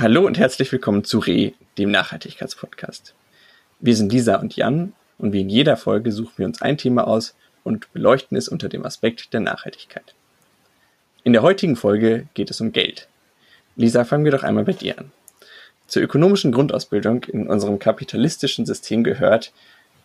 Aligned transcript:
Hallo 0.00 0.24
und 0.24 0.38
herzlich 0.38 0.72
willkommen 0.72 1.04
zu 1.04 1.18
Re, 1.18 1.52
dem 1.76 1.90
Nachhaltigkeitspodcast. 1.90 3.12
Wir 3.80 3.94
sind 3.94 4.10
Lisa 4.10 4.36
und 4.36 4.56
Jan 4.56 4.94
und 5.18 5.34
wie 5.34 5.42
in 5.42 5.50
jeder 5.50 5.76
Folge 5.76 6.10
suchen 6.10 6.38
wir 6.38 6.46
uns 6.46 6.62
ein 6.62 6.78
Thema 6.78 7.06
aus 7.06 7.34
und 7.64 7.92
beleuchten 7.92 8.34
es 8.38 8.48
unter 8.48 8.70
dem 8.70 8.86
Aspekt 8.86 9.34
der 9.34 9.40
Nachhaltigkeit. 9.40 10.14
In 11.22 11.34
der 11.34 11.42
heutigen 11.42 11.76
Folge 11.76 12.28
geht 12.32 12.50
es 12.50 12.62
um 12.62 12.72
Geld. 12.72 13.08
Lisa, 13.76 14.06
fangen 14.06 14.24
wir 14.24 14.32
doch 14.32 14.42
einmal 14.42 14.64
bei 14.64 14.72
dir 14.72 14.98
an. 14.98 15.12
Zur 15.86 16.00
ökonomischen 16.02 16.50
Grundausbildung 16.50 17.24
in 17.24 17.46
unserem 17.46 17.78
kapitalistischen 17.78 18.64
System 18.64 19.04
gehört, 19.04 19.52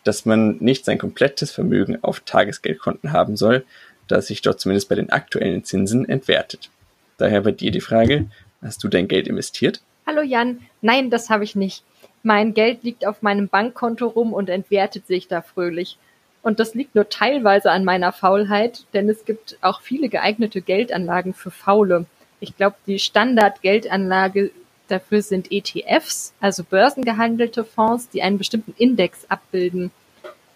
dass 0.04 0.26
man 0.26 0.58
nicht 0.58 0.84
sein 0.84 0.98
komplettes 0.98 1.52
Vermögen 1.52 2.04
auf 2.04 2.20
Tagesgeldkonten 2.20 3.12
haben 3.12 3.38
soll, 3.38 3.64
da 4.08 4.16
es 4.16 4.26
sich 4.26 4.42
dort 4.42 4.60
zumindest 4.60 4.90
bei 4.90 4.94
den 4.94 5.08
aktuellen 5.08 5.64
Zinsen 5.64 6.06
entwertet. 6.06 6.68
Daher 7.16 7.40
bei 7.40 7.52
dir 7.52 7.70
die 7.70 7.80
Frage, 7.80 8.26
hast 8.60 8.84
du 8.84 8.88
dein 8.88 9.08
Geld 9.08 9.26
investiert? 9.26 9.80
Hallo 10.08 10.22
Jan, 10.22 10.60
nein, 10.82 11.10
das 11.10 11.30
habe 11.30 11.42
ich 11.42 11.56
nicht. 11.56 11.82
Mein 12.22 12.54
Geld 12.54 12.84
liegt 12.84 13.04
auf 13.04 13.22
meinem 13.22 13.48
Bankkonto 13.48 14.06
rum 14.06 14.32
und 14.32 14.48
entwertet 14.48 15.08
sich 15.08 15.26
da 15.26 15.42
fröhlich. 15.42 15.98
Und 16.42 16.60
das 16.60 16.74
liegt 16.74 16.94
nur 16.94 17.08
teilweise 17.08 17.72
an 17.72 17.84
meiner 17.84 18.12
Faulheit, 18.12 18.84
denn 18.94 19.08
es 19.08 19.24
gibt 19.24 19.58
auch 19.62 19.80
viele 19.80 20.08
geeignete 20.08 20.60
Geldanlagen 20.62 21.34
für 21.34 21.50
Faule. 21.50 22.06
Ich 22.38 22.56
glaube, 22.56 22.76
die 22.86 23.00
Standardgeldanlage 23.00 24.52
dafür 24.86 25.22
sind 25.22 25.50
ETFs, 25.50 26.32
also 26.40 26.62
börsengehandelte 26.62 27.64
Fonds, 27.64 28.08
die 28.08 28.22
einen 28.22 28.38
bestimmten 28.38 28.74
Index 28.78 29.28
abbilden. 29.28 29.90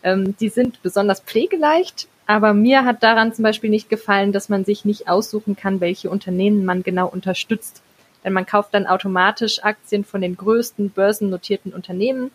Ähm, 0.05 0.36
die 0.38 0.48
sind 0.48 0.80
besonders 0.84 1.22
pflegeleicht, 1.22 2.06
aber 2.24 2.55
mir 2.55 2.84
hat 2.84 3.03
daran 3.03 3.34
zum 3.34 3.42
Beispiel 3.42 3.70
nicht 3.70 3.88
gefallen, 3.88 4.30
dass 4.30 4.48
man 4.48 4.64
sich 4.64 4.84
nicht 4.84 5.08
aussuchen 5.08 5.56
kann, 5.56 5.80
welche 5.80 6.08
Unternehmen 6.08 6.64
man 6.64 6.84
genau 6.84 7.08
unterstützt. 7.08 7.82
Denn 8.24 8.32
man 8.32 8.46
kauft 8.46 8.74
dann 8.74 8.86
automatisch 8.86 9.62
Aktien 9.62 10.04
von 10.04 10.20
den 10.20 10.36
größten 10.36 10.90
börsennotierten 10.90 11.72
Unternehmen, 11.72 12.30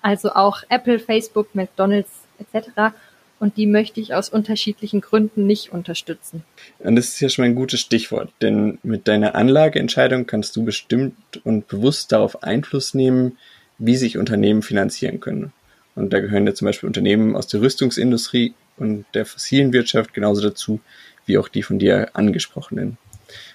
also 0.00 0.32
auch 0.32 0.62
Apple, 0.68 0.98
Facebook, 0.98 1.54
McDonald's 1.54 2.10
etc. 2.38 2.94
Und 3.38 3.56
die 3.56 3.66
möchte 3.66 4.00
ich 4.00 4.14
aus 4.14 4.28
unterschiedlichen 4.28 5.00
Gründen 5.00 5.46
nicht 5.46 5.72
unterstützen. 5.72 6.44
Und 6.78 6.96
das 6.96 7.08
ist 7.08 7.20
ja 7.20 7.28
schon 7.28 7.44
mal 7.44 7.50
ein 7.50 7.54
gutes 7.54 7.80
Stichwort, 7.80 8.32
denn 8.40 8.78
mit 8.82 9.08
deiner 9.08 9.34
Anlageentscheidung 9.34 10.26
kannst 10.26 10.56
du 10.56 10.64
bestimmt 10.64 11.14
und 11.44 11.68
bewusst 11.68 12.12
darauf 12.12 12.42
Einfluss 12.42 12.94
nehmen, 12.94 13.38
wie 13.78 13.96
sich 13.96 14.18
Unternehmen 14.18 14.62
finanzieren 14.62 15.20
können. 15.20 15.52
Und 15.94 16.12
da 16.12 16.20
gehören 16.20 16.46
ja 16.46 16.54
zum 16.54 16.66
Beispiel 16.66 16.86
Unternehmen 16.86 17.36
aus 17.36 17.48
der 17.48 17.60
Rüstungsindustrie 17.60 18.54
und 18.76 19.04
der 19.14 19.26
fossilen 19.26 19.72
Wirtschaft 19.72 20.14
genauso 20.14 20.40
dazu, 20.40 20.80
wie 21.26 21.38
auch 21.38 21.48
die 21.48 21.62
von 21.62 21.78
dir 21.78 22.10
angesprochenen. 22.14 22.96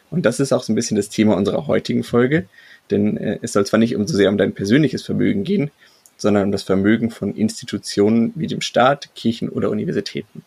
Und 0.09 0.25
das 0.25 0.39
ist 0.39 0.53
auch 0.53 0.63
so 0.63 0.71
ein 0.71 0.75
bisschen 0.75 0.97
das 0.97 1.09
Thema 1.09 1.35
unserer 1.35 1.67
heutigen 1.67 2.03
Folge, 2.03 2.47
denn 2.89 3.17
äh, 3.17 3.39
es 3.41 3.53
soll 3.53 3.65
zwar 3.65 3.79
nicht 3.79 3.95
um 3.95 4.07
so 4.07 4.15
sehr 4.15 4.29
um 4.29 4.37
dein 4.37 4.53
persönliches 4.53 5.03
Vermögen 5.03 5.43
gehen, 5.43 5.71
sondern 6.17 6.45
um 6.45 6.51
das 6.51 6.63
Vermögen 6.63 7.11
von 7.11 7.35
Institutionen 7.35 8.31
wie 8.35 8.47
dem 8.47 8.61
Staat, 8.61 9.13
Kirchen 9.15 9.49
oder 9.49 9.69
Universitäten. 9.69 10.43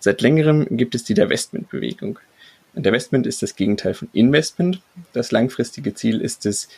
Seit 0.00 0.20
längerem 0.20 0.66
gibt 0.70 0.94
es 0.94 1.04
die 1.04 1.14
Divestment-Bewegung. 1.14 2.18
Divestment 2.74 3.26
ist 3.26 3.42
das 3.42 3.56
Gegenteil 3.56 3.94
von 3.94 4.08
Investment. 4.12 4.80
Das 5.12 5.32
langfristige 5.32 5.94
Ziel 5.94 6.20
ist 6.20 6.46
es, 6.46 6.68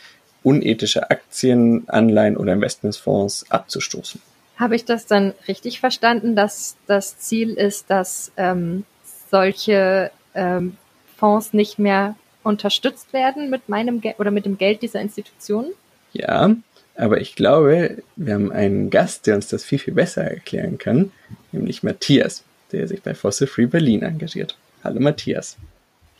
unethische 0.43 1.11
Aktien, 1.11 1.87
Anleihen 1.87 2.35
oder 2.35 2.53
Investmentsfonds 2.53 3.45
abzustoßen. 3.51 4.19
Habe 4.57 4.75
ich 4.75 4.85
das 4.85 5.05
dann 5.05 5.33
richtig 5.47 5.79
verstanden, 5.79 6.35
dass 6.35 6.77
das 6.87 7.19
Ziel 7.19 7.53
ist, 7.53 7.89
dass 7.89 8.31
ähm, 8.37 8.85
solche 9.29 10.11
ähm, 10.33 10.77
Fonds 11.21 11.53
nicht 11.53 11.77
mehr 11.77 12.15
unterstützt 12.41 13.13
werden 13.13 13.51
mit 13.51 13.69
meinem 13.69 14.01
Geld 14.01 14.19
oder 14.19 14.31
mit 14.31 14.47
dem 14.47 14.57
Geld 14.57 14.81
dieser 14.81 14.99
Institutionen? 14.99 15.71
Ja, 16.13 16.55
aber 16.95 17.21
ich 17.21 17.35
glaube, 17.35 18.01
wir 18.15 18.33
haben 18.33 18.51
einen 18.51 18.89
Gast, 18.89 19.27
der 19.27 19.35
uns 19.35 19.47
das 19.47 19.63
viel, 19.63 19.77
viel 19.77 19.93
besser 19.93 20.23
erklären 20.23 20.79
kann, 20.79 21.11
nämlich 21.51 21.83
Matthias, 21.83 22.43
der 22.71 22.87
sich 22.87 23.03
bei 23.03 23.13
Fossil 23.13 23.45
Free 23.45 23.67
Berlin 23.67 24.01
engagiert. 24.01 24.57
Hallo 24.83 24.99
Matthias. 24.99 25.57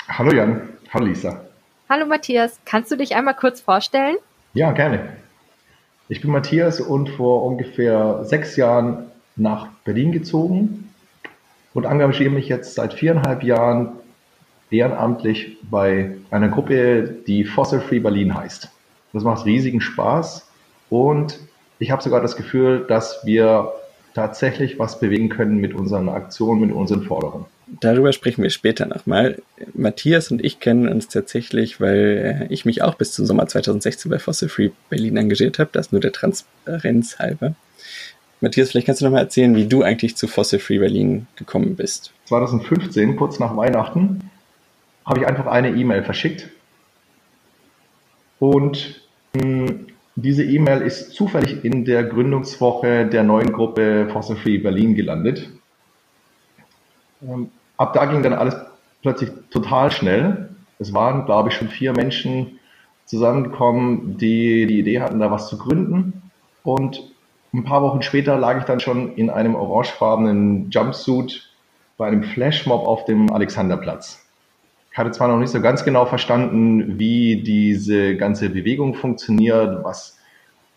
Hallo 0.08 0.32
Jan, 0.32 0.70
hallo 0.94 1.08
Lisa. 1.08 1.46
Hallo 1.90 2.06
Matthias, 2.06 2.60
kannst 2.66 2.92
du 2.92 2.96
dich 2.96 3.16
einmal 3.16 3.36
kurz 3.36 3.60
vorstellen? 3.60 4.18
Ja, 4.54 4.72
gerne. 4.72 5.14
Ich 6.10 6.22
bin 6.22 6.30
Matthias 6.30 6.80
und 6.80 7.10
vor 7.10 7.44
ungefähr 7.44 8.24
sechs 8.26 8.56
Jahren 8.56 9.08
nach 9.36 9.70
Berlin 9.84 10.12
gezogen 10.12 10.92
und 11.74 11.86
engagiere 11.86 12.30
mich 12.30 12.48
jetzt 12.48 12.76
seit 12.76 12.94
viereinhalb 12.94 13.42
Jahren 13.44 13.94
ehrenamtlich 14.72 15.58
bei 15.70 16.16
einer 16.32 16.50
Gruppe, 16.50 17.16
die 17.28 17.44
Fossil 17.44 17.82
Free 17.82 18.00
Berlin 18.00 18.34
heißt. 18.36 18.70
Das 19.14 19.24
macht 19.24 19.46
riesigen 19.46 19.82
Spaß 19.82 20.48
und 20.90 21.40
ich 21.80 21.92
habe 21.92 22.02
sogar 22.02 22.22
das 22.22 22.36
Gefühl, 22.36 22.86
dass 22.88 23.26
wir 23.26 23.74
tatsächlich 24.14 24.80
was 24.80 25.00
bewegen 25.00 25.30
können 25.30 25.58
mit 25.58 25.74
unseren 25.74 26.10
Aktionen, 26.10 26.62
mit 26.62 26.72
unseren 26.72 27.04
Forderungen. 27.04 27.46
Darüber 27.80 28.12
sprechen 28.12 28.44
wir 28.44 28.50
später 28.50 28.86
nochmal. 28.86 29.42
Matthias 29.74 30.30
und 30.30 30.44
ich 30.44 30.60
kennen 30.60 30.90
uns 30.90 31.08
tatsächlich, 31.08 31.80
weil 31.80 32.48
ich 32.50 32.66
mich 32.66 32.82
auch 32.82 32.96
bis 32.96 33.14
zum 33.14 33.26
Sommer 33.26 33.48
2016 33.48 34.12
bei 34.12 34.20
Fossil 34.20 34.50
Free 34.50 34.72
Berlin 34.90 35.16
engagiert 35.16 35.58
habe. 35.60 35.70
Das 35.72 35.92
nur 35.92 36.02
der 36.02 36.12
Transparenz 36.12 37.20
halber. 37.20 37.56
Matthias, 38.42 38.72
vielleicht 38.72 38.88
kannst 38.88 39.02
du 39.02 39.06
nochmal 39.06 39.22
erzählen, 39.22 39.56
wie 39.56 39.68
du 39.68 39.84
eigentlich 39.84 40.18
zu 40.18 40.28
Fossil 40.28 40.60
Free 40.60 40.80
Berlin 40.80 41.28
gekommen 41.36 41.76
bist. 41.76 42.12
2015, 42.26 43.16
kurz 43.16 43.40
nach 43.40 43.56
Weihnachten, 43.56 44.31
habe 45.06 45.20
ich 45.20 45.28
einfach 45.28 45.48
eine 45.48 45.70
E-Mail 45.70 46.04
verschickt. 46.04 46.50
Und 48.40 49.02
hm, 49.36 49.88
diese 50.16 50.44
E-Mail 50.44 50.82
ist 50.82 51.14
zufällig 51.14 51.64
in 51.64 51.86
der 51.86 52.04
Gründungswoche 52.04 53.06
der 53.06 53.24
neuen 53.24 53.54
Gruppe 53.54 54.10
Fossil 54.12 54.36
Free 54.36 54.58
Berlin 54.58 54.96
gelandet. 54.96 55.50
Ähm, 57.22 57.52
ab 57.78 57.94
da 57.94 58.06
ging 58.06 58.24
dann 58.24 58.34
alles 58.34 58.56
plötzlich 59.02 59.32
total 59.50 59.92
schnell. 59.92 60.50
Es 60.80 60.94
waren, 60.94 61.26
glaube 61.26 61.50
ich, 61.50 61.56
schon 61.56 61.70
vier 61.70 61.94
Menschen 61.94 62.60
zusammengekommen, 63.06 64.18
die 64.18 64.66
die 64.68 64.80
Idee 64.80 65.02
hatten, 65.02 65.20
da 65.20 65.32
was 65.32 65.48
zu 65.48 65.58
gründen. 65.58 66.22
Und 66.64 67.12
ein 67.54 67.64
paar 67.64 67.82
Wochen 67.82 68.02
später 68.02 68.38
lag 68.38 68.60
ich 68.60 68.64
dann 68.64 68.80
schon 68.80 69.16
in 69.16 69.30
einem 69.30 69.56
orangefarbenen 69.56 70.70
Jumpsuit 70.72 71.50
bei 71.98 72.08
einem 72.08 72.24
Flashmob 72.24 72.88
auf 72.88 73.06
dem 73.06 73.32
Alexanderplatz. 73.32 74.21
Ich 74.92 74.98
hatte 74.98 75.12
zwar 75.12 75.30
noch 75.30 75.38
nicht 75.38 75.52
so 75.52 75.62
ganz 75.62 75.86
genau 75.86 76.06
verstanden, 76.06 77.00
wie 77.00 77.42
diese 77.42 78.18
ganze 78.18 78.50
Bewegung 78.50 78.94
funktioniert, 78.94 79.84
was, 79.86 80.18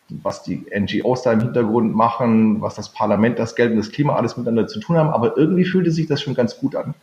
was 0.09 0.45
die 0.45 0.65
NGOs 0.73 1.23
da 1.23 1.33
im 1.33 1.41
Hintergrund 1.41 1.97
machen, 1.97 2.63
was 2.63 2.77
das 2.77 2.93
Parlament, 2.93 3.41
das 3.41 3.57
Geld 3.57 3.73
und 3.73 3.79
das 3.79 3.91
Klima 3.91 4.15
alles 4.15 4.37
miteinander 4.37 4.69
zu 4.69 4.79
tun 4.79 4.97
haben, 4.97 5.11
aber 5.11 5.37
irgendwie 5.37 5.65
fühlte 5.65 5.91
sich 5.91 6.07
das 6.07 6.23
schon 6.23 6.35
ganz 6.35 6.59
gut 6.59 6.77
an. 6.77 6.95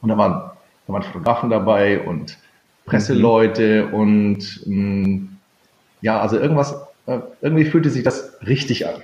Und 0.00 0.08
da 0.08 0.18
waren, 0.18 0.50
da 0.86 0.92
waren 0.92 1.02
Fotografen 1.04 1.50
dabei 1.50 2.00
und 2.00 2.36
Presseleute 2.84 3.86
und 3.86 4.60
mh, 4.66 5.08
mm, 5.08 5.36
ja, 6.00 6.20
also 6.20 6.36
irgendwas, 6.36 6.74
äh, 7.06 7.20
irgendwie 7.40 7.64
fühlte 7.64 7.90
sich 7.90 8.02
das 8.02 8.38
richtig 8.44 8.86
an. 8.86 9.02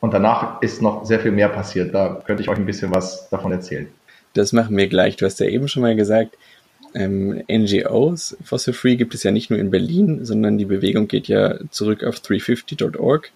Und 0.00 0.12
danach 0.12 0.60
ist 0.62 0.82
noch 0.82 1.04
sehr 1.04 1.18
viel 1.18 1.32
mehr 1.32 1.48
passiert. 1.48 1.94
Da 1.94 2.20
könnte 2.26 2.42
ich 2.42 2.48
euch 2.48 2.58
ein 2.58 2.66
bisschen 2.66 2.94
was 2.94 3.28
davon 3.30 3.52
erzählen. 3.52 3.88
Das 4.34 4.52
machen 4.52 4.76
wir 4.76 4.88
gleich. 4.88 5.16
Du 5.16 5.26
hast 5.26 5.40
ja 5.40 5.46
eben 5.46 5.68
schon 5.68 5.82
mal 5.82 5.96
gesagt, 5.96 6.36
ähm, 6.94 7.42
NGOs, 7.50 8.36
Fossil 8.44 8.74
Free 8.74 8.96
gibt 8.96 9.14
es 9.14 9.22
ja 9.22 9.30
nicht 9.30 9.50
nur 9.50 9.58
in 9.58 9.70
Berlin, 9.70 10.24
sondern 10.24 10.58
die 10.58 10.64
Bewegung 10.64 11.08
geht 11.08 11.28
ja 11.28 11.58
zurück 11.70 12.04
auf 12.04 12.16
350.org, 12.16 13.30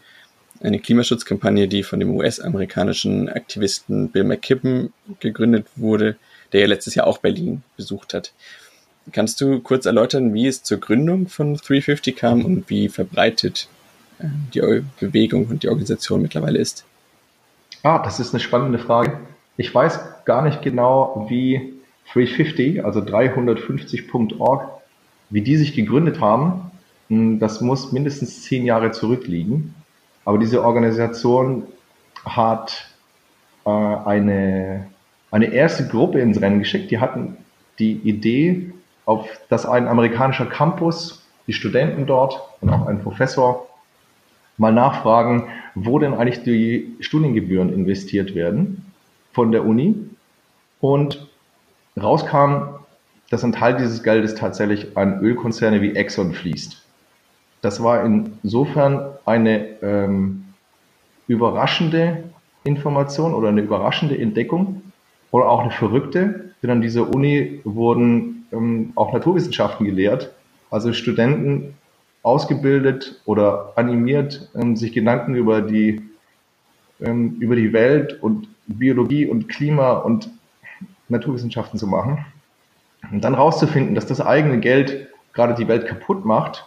eine 0.61 0.79
Klimaschutzkampagne, 0.79 1.69
die 1.69 1.82
von 1.82 2.00
dem 2.00 2.15
US-amerikanischen 2.15 3.29
Aktivisten 3.29 4.11
Bill 4.11 4.25
McKibben 4.25 4.93
gegründet 5.20 5.67
wurde, 5.76 6.17
der 6.53 6.61
ja 6.61 6.67
letztes 6.67 6.94
Jahr 6.94 7.06
auch 7.06 7.19
Berlin 7.19 7.62
besucht 7.76 8.15
hat. 8.15 8.32
Kannst 9.12 9.41
du 9.41 9.61
kurz 9.61 9.87
erläutern, 9.87 10.35
wie 10.35 10.47
es 10.47 10.62
zur 10.62 10.79
Gründung 10.79 11.29
von 11.29 11.55
350 11.55 12.17
kam 12.17 12.44
und 12.44 12.69
wie 12.69 12.88
verbreitet 12.88 13.69
äh, 14.19 14.26
die 14.53 14.82
Bewegung 14.99 15.47
und 15.47 15.62
die 15.62 15.69
Organisation 15.69 16.23
mittlerweile 16.23 16.59
ist? 16.59 16.85
Ah, 17.82 18.03
das 18.03 18.19
ist 18.19 18.35
eine 18.35 18.41
spannende 18.41 18.79
Frage. 18.79 19.20
Ich 19.56 19.75
weiß 19.75 20.25
gar 20.25 20.43
nicht 20.43 20.62
genau, 20.62 21.26
wie 21.29 21.75
350, 22.12 22.85
also 22.85 23.00
350.org, 23.00 24.69
wie 25.31 25.41
die 25.41 25.56
sich 25.56 25.75
gegründet 25.75 26.20
haben. 26.20 26.70
Hm, 27.08 27.38
das 27.38 27.61
muss 27.61 27.93
mindestens 27.93 28.43
zehn 28.43 28.64
Jahre 28.64 28.91
zurückliegen. 28.91 29.75
Aber 30.25 30.38
diese 30.38 30.64
Organisation 30.64 31.64
hat 32.25 32.88
äh, 33.64 33.70
eine, 33.70 34.87
eine 35.31 35.47
erste 35.47 35.88
Gruppe 35.88 36.20
ins 36.20 36.41
Rennen 36.41 36.58
geschickt. 36.58 36.91
Die 36.91 36.99
hatten 36.99 37.37
die 37.79 37.93
Idee, 37.93 38.73
auf, 39.05 39.29
dass 39.49 39.67
ein 39.67 39.87
amerikanischer 39.87 40.47
Campus, 40.47 41.25
die 41.47 41.53
Studenten 41.53 42.06
dort 42.06 42.41
und 42.61 42.70
auch 42.70 42.88
ein 42.88 43.00
Professor 43.00 43.69
mal 44.58 44.73
nachfragen, 44.73 45.44
wo 45.76 46.00
denn 46.00 46.14
eigentlich 46.14 46.43
die 46.43 46.97
Studiengebühren 47.00 47.73
investiert 47.73 48.35
werden 48.35 48.86
von 49.37 49.53
der 49.53 49.67
Uni 49.67 49.94
und 50.81 51.29
rauskam, 51.94 52.81
dass 53.29 53.44
ein 53.44 53.53
Teil 53.53 53.77
dieses 53.77 54.03
Geldes 54.03 54.35
tatsächlich 54.35 54.97
an 54.97 55.21
Ölkonzerne 55.21 55.83
wie 55.83 55.94
Exxon 55.94 56.33
fließt. 56.33 56.83
Das 57.61 57.83
war 57.83 58.03
insofern 58.03 59.11
eine 59.27 59.83
ähm, 59.83 60.44
überraschende 61.29 62.25
Information 62.65 63.35
oder 63.35 63.50
eine 63.50 63.61
überraschende 63.61 64.17
Entdeckung 64.17 64.81
oder 65.33 65.50
auch 65.50 65.61
eine 65.61 65.71
verrückte, 65.71 66.55
denn 66.62 66.71
an 66.71 66.81
dieser 66.81 67.15
Uni 67.15 67.61
wurden 67.65 68.47
ähm, 68.53 68.93
auch 68.94 69.12
Naturwissenschaften 69.12 69.85
gelehrt, 69.85 70.32
also 70.71 70.94
Studenten 70.94 71.75
ausgebildet 72.23 73.21
oder 73.27 73.75
animiert, 73.77 74.49
ähm, 74.55 74.77
sich 74.77 74.94
Gedanken 74.94 75.35
über 75.35 75.61
die, 75.61 76.00
ähm, 77.03 77.37
über 77.39 77.55
die 77.55 77.75
Welt 77.75 78.23
und 78.23 78.49
Biologie 78.67 79.27
und 79.27 79.49
Klima 79.49 79.93
und 79.93 80.31
Naturwissenschaften 81.09 81.79
zu 81.79 81.87
machen. 81.87 82.25
Und 83.11 83.23
dann 83.23 83.35
rauszufinden, 83.35 83.95
dass 83.95 84.07
das 84.07 84.21
eigene 84.21 84.59
Geld 84.59 85.09
gerade 85.33 85.55
die 85.55 85.69
Welt 85.69 85.87
kaputt 85.87 86.25
macht. 86.25 86.67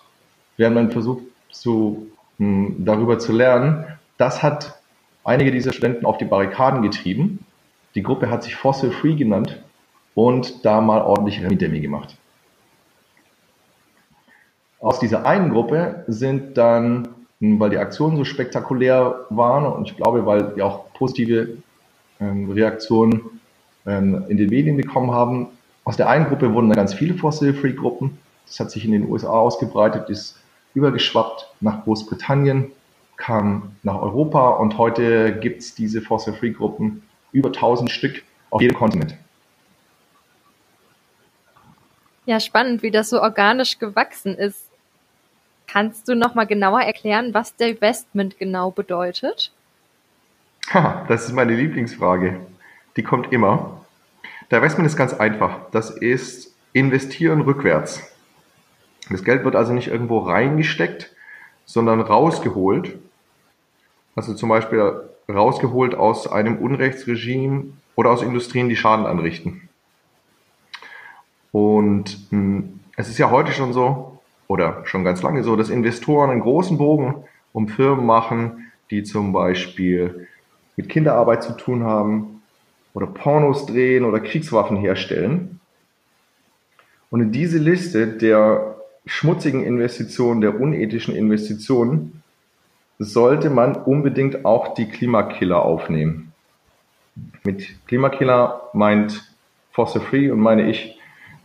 Wir 0.58 0.68
haben 0.68 0.76
dann 0.76 0.92
versucht, 0.92 1.24
so, 1.52 2.08
hm, 2.38 2.86
darüber 2.86 3.20
zu 3.20 3.34
lernen. 3.34 3.86
Das 4.18 4.44
hat 4.44 4.80
einige 5.24 5.52
dieser 5.52 5.74
Studenten 5.74 6.06
auf 6.06 6.18
die 6.18 6.26
Barrikaden 6.26 6.82
getrieben. 6.82 7.46
Die 7.96 8.04
Gruppe 8.04 8.30
hat 8.30 8.44
sich 8.44 8.56
Fossil 8.56 8.92
Free 8.92 9.16
genannt 9.16 9.62
und 10.16 10.66
da 10.66 10.82
mal 10.82 11.02
ordentlich 11.02 11.42
Remi 11.44 11.80
gemacht. 11.80 12.16
Aus 14.80 15.00
dieser 15.00 15.26
einen 15.26 15.50
Gruppe 15.50 16.06
sind 16.08 16.58
dann, 16.58 17.10
hm, 17.42 17.60
weil 17.60 17.72
die 17.72 17.78
Aktionen 17.78 18.16
so 18.16 18.24
spektakulär 18.24 19.26
waren 19.30 19.66
und 19.66 19.90
ich 19.90 19.98
glaube, 19.98 20.26
weil 20.26 20.54
die 20.56 20.62
auch 20.62 20.94
positive 20.94 21.58
Reaktionen 22.20 23.40
ähm, 23.86 24.26
in 24.28 24.38
den 24.38 24.50
Medien 24.50 24.78
bekommen 24.78 25.12
haben, 25.12 25.48
aus 25.84 25.98
der 25.98 26.10
einen 26.10 26.26
Gruppe 26.26 26.54
wurden 26.54 26.70
dann 26.70 26.78
ganz 26.78 26.94
viele 26.94 27.16
Fossil-Free-Gruppen. 27.16 28.20
Das 28.46 28.60
hat 28.60 28.72
sich 28.72 28.86
in 28.86 28.92
den 28.92 29.10
USA 29.10 29.30
ausgebreitet, 29.30 30.10
ist 30.10 30.38
übergeschwappt 30.74 31.48
nach 31.62 31.84
Großbritannien, 31.84 32.72
kam 33.18 33.76
nach 33.84 34.02
Europa 34.02 34.50
und 34.52 34.78
heute 34.78 35.40
gibt 35.40 35.62
es 35.62 35.76
diese 35.76 36.02
Fossil-Free-Gruppen 36.02 37.04
über 37.32 37.50
1000 37.50 37.90
Stück 37.90 38.24
auf 38.50 38.62
jedem 38.62 38.78
Kontinent. 38.78 39.16
Ja, 42.26 42.40
spannend, 42.40 42.84
wie 42.84 42.92
das 42.92 43.10
so 43.10 43.22
organisch 43.22 43.80
gewachsen 43.80 44.36
ist. 44.36 44.70
Kannst 45.66 46.08
du 46.08 46.16
noch 46.16 46.36
mal 46.36 46.46
genauer 46.46 46.82
erklären, 46.82 47.34
was 47.34 47.56
Divestment 47.56 48.38
genau 48.38 48.72
bedeutet? 48.72 49.52
Ha, 50.74 51.06
das 51.08 51.26
ist 51.26 51.34
meine 51.34 51.56
Lieblingsfrage. 51.56 52.40
Die 52.96 53.04
kommt 53.04 53.32
immer. 53.32 53.82
Divestment 54.52 54.88
ist 54.88 54.98
ganz 54.98 55.14
einfach. 55.14 55.70
Das 55.72 55.90
ist 55.90 56.56
investieren 56.74 57.42
rückwärts. 57.42 58.02
Das 59.10 59.24
Geld 59.24 59.44
wird 59.44 59.56
also 59.56 59.74
nicht 59.74 59.88
irgendwo 59.88 60.20
reingesteckt, 60.20 61.16
sondern 61.66 62.02
rausgeholt. 62.02 62.98
Also 64.16 64.34
zum 64.34 64.50
Beispiel 64.50 65.10
rausgeholt 65.28 65.96
aus 65.96 66.28
einem 66.28 66.58
Unrechtsregime 66.58 67.66
oder 67.96 68.12
aus 68.12 68.22
Industrien, 68.22 68.70
die 68.70 68.76
Schaden 68.76 69.06
anrichten. 69.06 69.70
Und 71.52 72.18
hm, 72.30 72.80
es 72.96 73.10
ist 73.10 73.18
ja 73.18 73.32
heute 73.32 73.52
schon 73.52 73.74
so, 73.74 74.20
oder 74.48 74.86
schon 74.86 75.04
ganz 75.04 75.22
lange 75.22 75.44
so, 75.44 75.56
dass 75.56 75.70
Investoren 75.70 76.32
einen 76.32 76.42
großen 76.42 76.78
Bogen 76.78 77.24
um 77.54 77.68
Firmen 77.68 78.06
machen, 78.06 78.72
die 78.92 79.04
zum 79.04 79.32
Beispiel 79.32 80.28
mit 80.80 80.88
Kinderarbeit 80.88 81.44
zu 81.44 81.58
tun 81.58 81.84
haben 81.84 82.42
oder 82.94 83.06
Pornos 83.06 83.66
drehen 83.66 84.06
oder 84.06 84.22
Kriegswaffen 84.22 84.78
herstellen. 84.78 85.60
Und 87.10 87.20
in 87.20 87.34
diese 87.34 87.58
Liste 87.58 88.08
der 88.08 88.78
schmutzigen 89.06 89.62
Investitionen, 89.66 90.40
der 90.40 90.58
unethischen 90.58 91.14
Investitionen, 91.14 92.24
sollte 92.98 93.50
man 93.50 93.76
unbedingt 93.76 94.46
auch 94.46 94.74
die 94.74 94.88
Klimakiller 94.88 95.62
aufnehmen. 95.62 96.32
Mit 97.44 97.76
Klimakiller 97.88 98.70
meint 98.72 99.36
Fossil 99.72 100.00
Free 100.00 100.32
und 100.32 100.40
meine 100.40 100.70
ich 100.70 100.98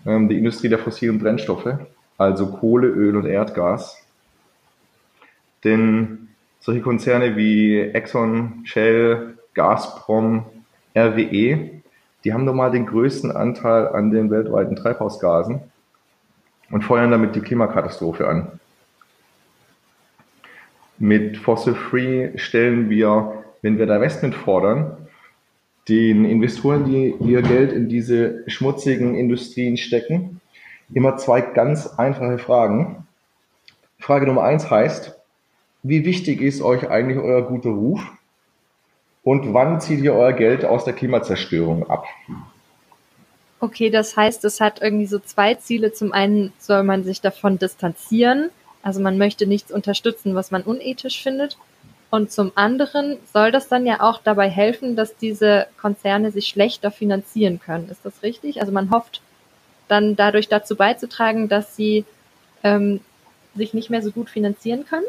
ähm, 0.06 0.28
die 0.28 0.38
Industrie 0.38 0.68
der 0.68 0.78
fossilen 0.78 1.18
Brennstoffe 1.18 1.78
also 2.18 2.46
Kohle, 2.52 2.88
Öl 2.88 3.16
und 3.16 3.26
Erdgas. 3.26 4.00
Denn 5.64 6.28
solche 6.64 6.80
Konzerne 6.80 7.36
wie 7.36 7.78
Exxon, 7.78 8.62
Shell, 8.64 9.36
Gazprom, 9.52 10.46
RWE, 10.96 11.82
die 12.24 12.32
haben 12.32 12.46
nun 12.46 12.56
mal 12.56 12.70
den 12.70 12.86
größten 12.86 13.30
Anteil 13.30 13.88
an 13.88 14.10
den 14.10 14.30
weltweiten 14.30 14.74
Treibhausgasen 14.74 15.60
und 16.70 16.82
feuern 16.82 17.10
damit 17.10 17.34
die 17.34 17.42
Klimakatastrophe 17.42 18.26
an. 18.26 18.60
Mit 20.98 21.36
Fossil 21.36 21.74
Free 21.74 22.38
stellen 22.38 22.88
wir, 22.88 23.44
wenn 23.60 23.76
wir 23.76 23.84
Divestment 23.84 24.34
fordern, 24.34 24.96
den 25.86 26.24
Investoren, 26.24 26.86
die 26.86 27.14
ihr 27.20 27.42
Geld 27.42 27.72
in 27.72 27.90
diese 27.90 28.42
schmutzigen 28.46 29.16
Industrien 29.16 29.76
stecken, 29.76 30.40
immer 30.94 31.18
zwei 31.18 31.42
ganz 31.42 31.86
einfache 31.98 32.38
Fragen. 32.38 33.06
Frage 33.98 34.26
Nummer 34.26 34.44
eins 34.44 34.70
heißt, 34.70 35.14
wie 35.84 36.04
wichtig 36.04 36.40
ist 36.40 36.62
euch 36.62 36.88
eigentlich 36.88 37.18
euer 37.18 37.42
guter 37.42 37.70
Ruf? 37.70 38.00
Und 39.22 39.54
wann 39.54 39.80
zieht 39.80 40.00
ihr 40.00 40.14
euer 40.14 40.32
Geld 40.32 40.64
aus 40.64 40.84
der 40.84 40.94
Klimazerstörung 40.94 41.88
ab? 41.88 42.06
Okay, 43.60 43.90
das 43.90 44.16
heißt, 44.16 44.44
es 44.44 44.60
hat 44.60 44.82
irgendwie 44.82 45.06
so 45.06 45.18
zwei 45.18 45.54
Ziele. 45.54 45.92
Zum 45.92 46.12
einen 46.12 46.52
soll 46.58 46.82
man 46.82 47.04
sich 47.04 47.20
davon 47.20 47.58
distanzieren. 47.58 48.50
Also 48.82 49.00
man 49.00 49.16
möchte 49.18 49.46
nichts 49.46 49.70
unterstützen, 49.70 50.34
was 50.34 50.50
man 50.50 50.62
unethisch 50.62 51.22
findet. 51.22 51.56
Und 52.10 52.30
zum 52.30 52.52
anderen 52.54 53.18
soll 53.32 53.50
das 53.50 53.68
dann 53.68 53.86
ja 53.86 54.00
auch 54.00 54.20
dabei 54.22 54.48
helfen, 54.48 54.96
dass 54.96 55.16
diese 55.16 55.66
Konzerne 55.80 56.30
sich 56.30 56.46
schlechter 56.48 56.90
finanzieren 56.90 57.60
können. 57.60 57.88
Ist 57.90 58.04
das 58.04 58.22
richtig? 58.22 58.60
Also 58.60 58.72
man 58.72 58.90
hofft, 58.90 59.20
dann 59.88 60.16
dadurch 60.16 60.48
dazu 60.48 60.76
beizutragen, 60.76 61.48
dass 61.48 61.76
sie 61.76 62.04
ähm, 62.62 63.00
sich 63.54 63.74
nicht 63.74 63.90
mehr 63.90 64.02
so 64.02 64.10
gut 64.10 64.30
finanzieren 64.30 64.86
können? 64.86 65.04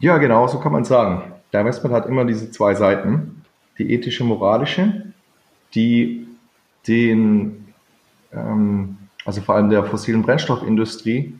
Ja, 0.00 0.16
genau, 0.16 0.46
so 0.46 0.58
kann 0.58 0.72
man 0.72 0.84
sagen. 0.84 1.32
Der 1.52 1.60
Investment 1.60 1.94
hat 1.94 2.06
immer 2.06 2.24
diese 2.24 2.50
zwei 2.50 2.74
Seiten. 2.74 3.44
Die 3.78 3.92
ethische, 3.92 4.24
moralische, 4.24 5.12
die 5.74 6.26
den, 6.88 7.68
ähm, 8.32 8.96
also 9.26 9.42
vor 9.42 9.56
allem 9.56 9.68
der 9.68 9.84
fossilen 9.84 10.22
Brennstoffindustrie, 10.22 11.34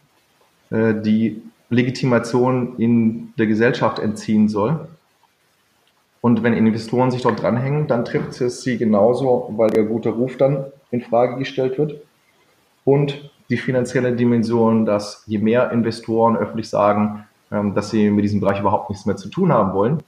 äh, 0.70 0.94
die 0.94 1.42
Legitimation 1.70 2.76
in 2.78 3.32
der 3.38 3.46
Gesellschaft 3.46 3.98
entziehen 3.98 4.48
soll. 4.48 4.88
Und 6.20 6.42
wenn 6.42 6.52
Investoren 6.52 7.10
sich 7.10 7.22
dort 7.22 7.40
dranhängen, 7.40 7.86
dann 7.86 8.04
trifft 8.04 8.38
es 8.42 8.62
sie 8.62 8.76
genauso, 8.76 9.54
weil 9.56 9.74
ihr 9.74 9.84
guter 9.84 10.10
Ruf 10.10 10.36
dann 10.36 10.66
in 10.90 11.00
Frage 11.00 11.38
gestellt 11.38 11.78
wird 11.78 11.94
und 12.84 13.30
die 13.48 13.56
finanzielle 13.56 14.12
Dimension, 14.14 14.84
dass 14.84 15.24
je 15.26 15.38
mehr 15.38 15.70
Investoren 15.72 16.36
öffentlich 16.36 16.68
sagen, 16.68 17.24
dass 17.50 17.90
sie 17.90 18.10
mit 18.10 18.24
diesem 18.24 18.40
Bereich 18.40 18.60
überhaupt 18.60 18.90
nichts 18.90 19.06
mehr 19.06 19.16
zu 19.16 19.28
tun 19.28 19.52
haben 19.52 19.72
wollen, 19.72 20.02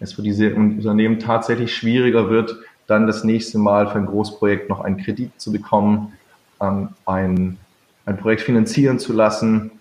es 0.00 0.12
für 0.12 0.22
diese 0.22 0.54
Unternehmen 0.54 1.18
tatsächlich 1.18 1.74
schwieriger 1.74 2.30
wird, 2.30 2.56
dann 2.86 3.06
das 3.06 3.24
nächste 3.24 3.58
Mal 3.58 3.88
für 3.88 3.98
ein 3.98 4.06
Großprojekt 4.06 4.68
noch 4.68 4.80
einen 4.80 4.96
Kredit 4.96 5.32
zu 5.38 5.52
bekommen, 5.52 6.12
ähm, 6.60 6.90
ein, 7.06 7.58
ein 8.06 8.16
Projekt 8.16 8.42
finanzieren 8.42 8.98
zu 8.98 9.12
lassen 9.12 9.72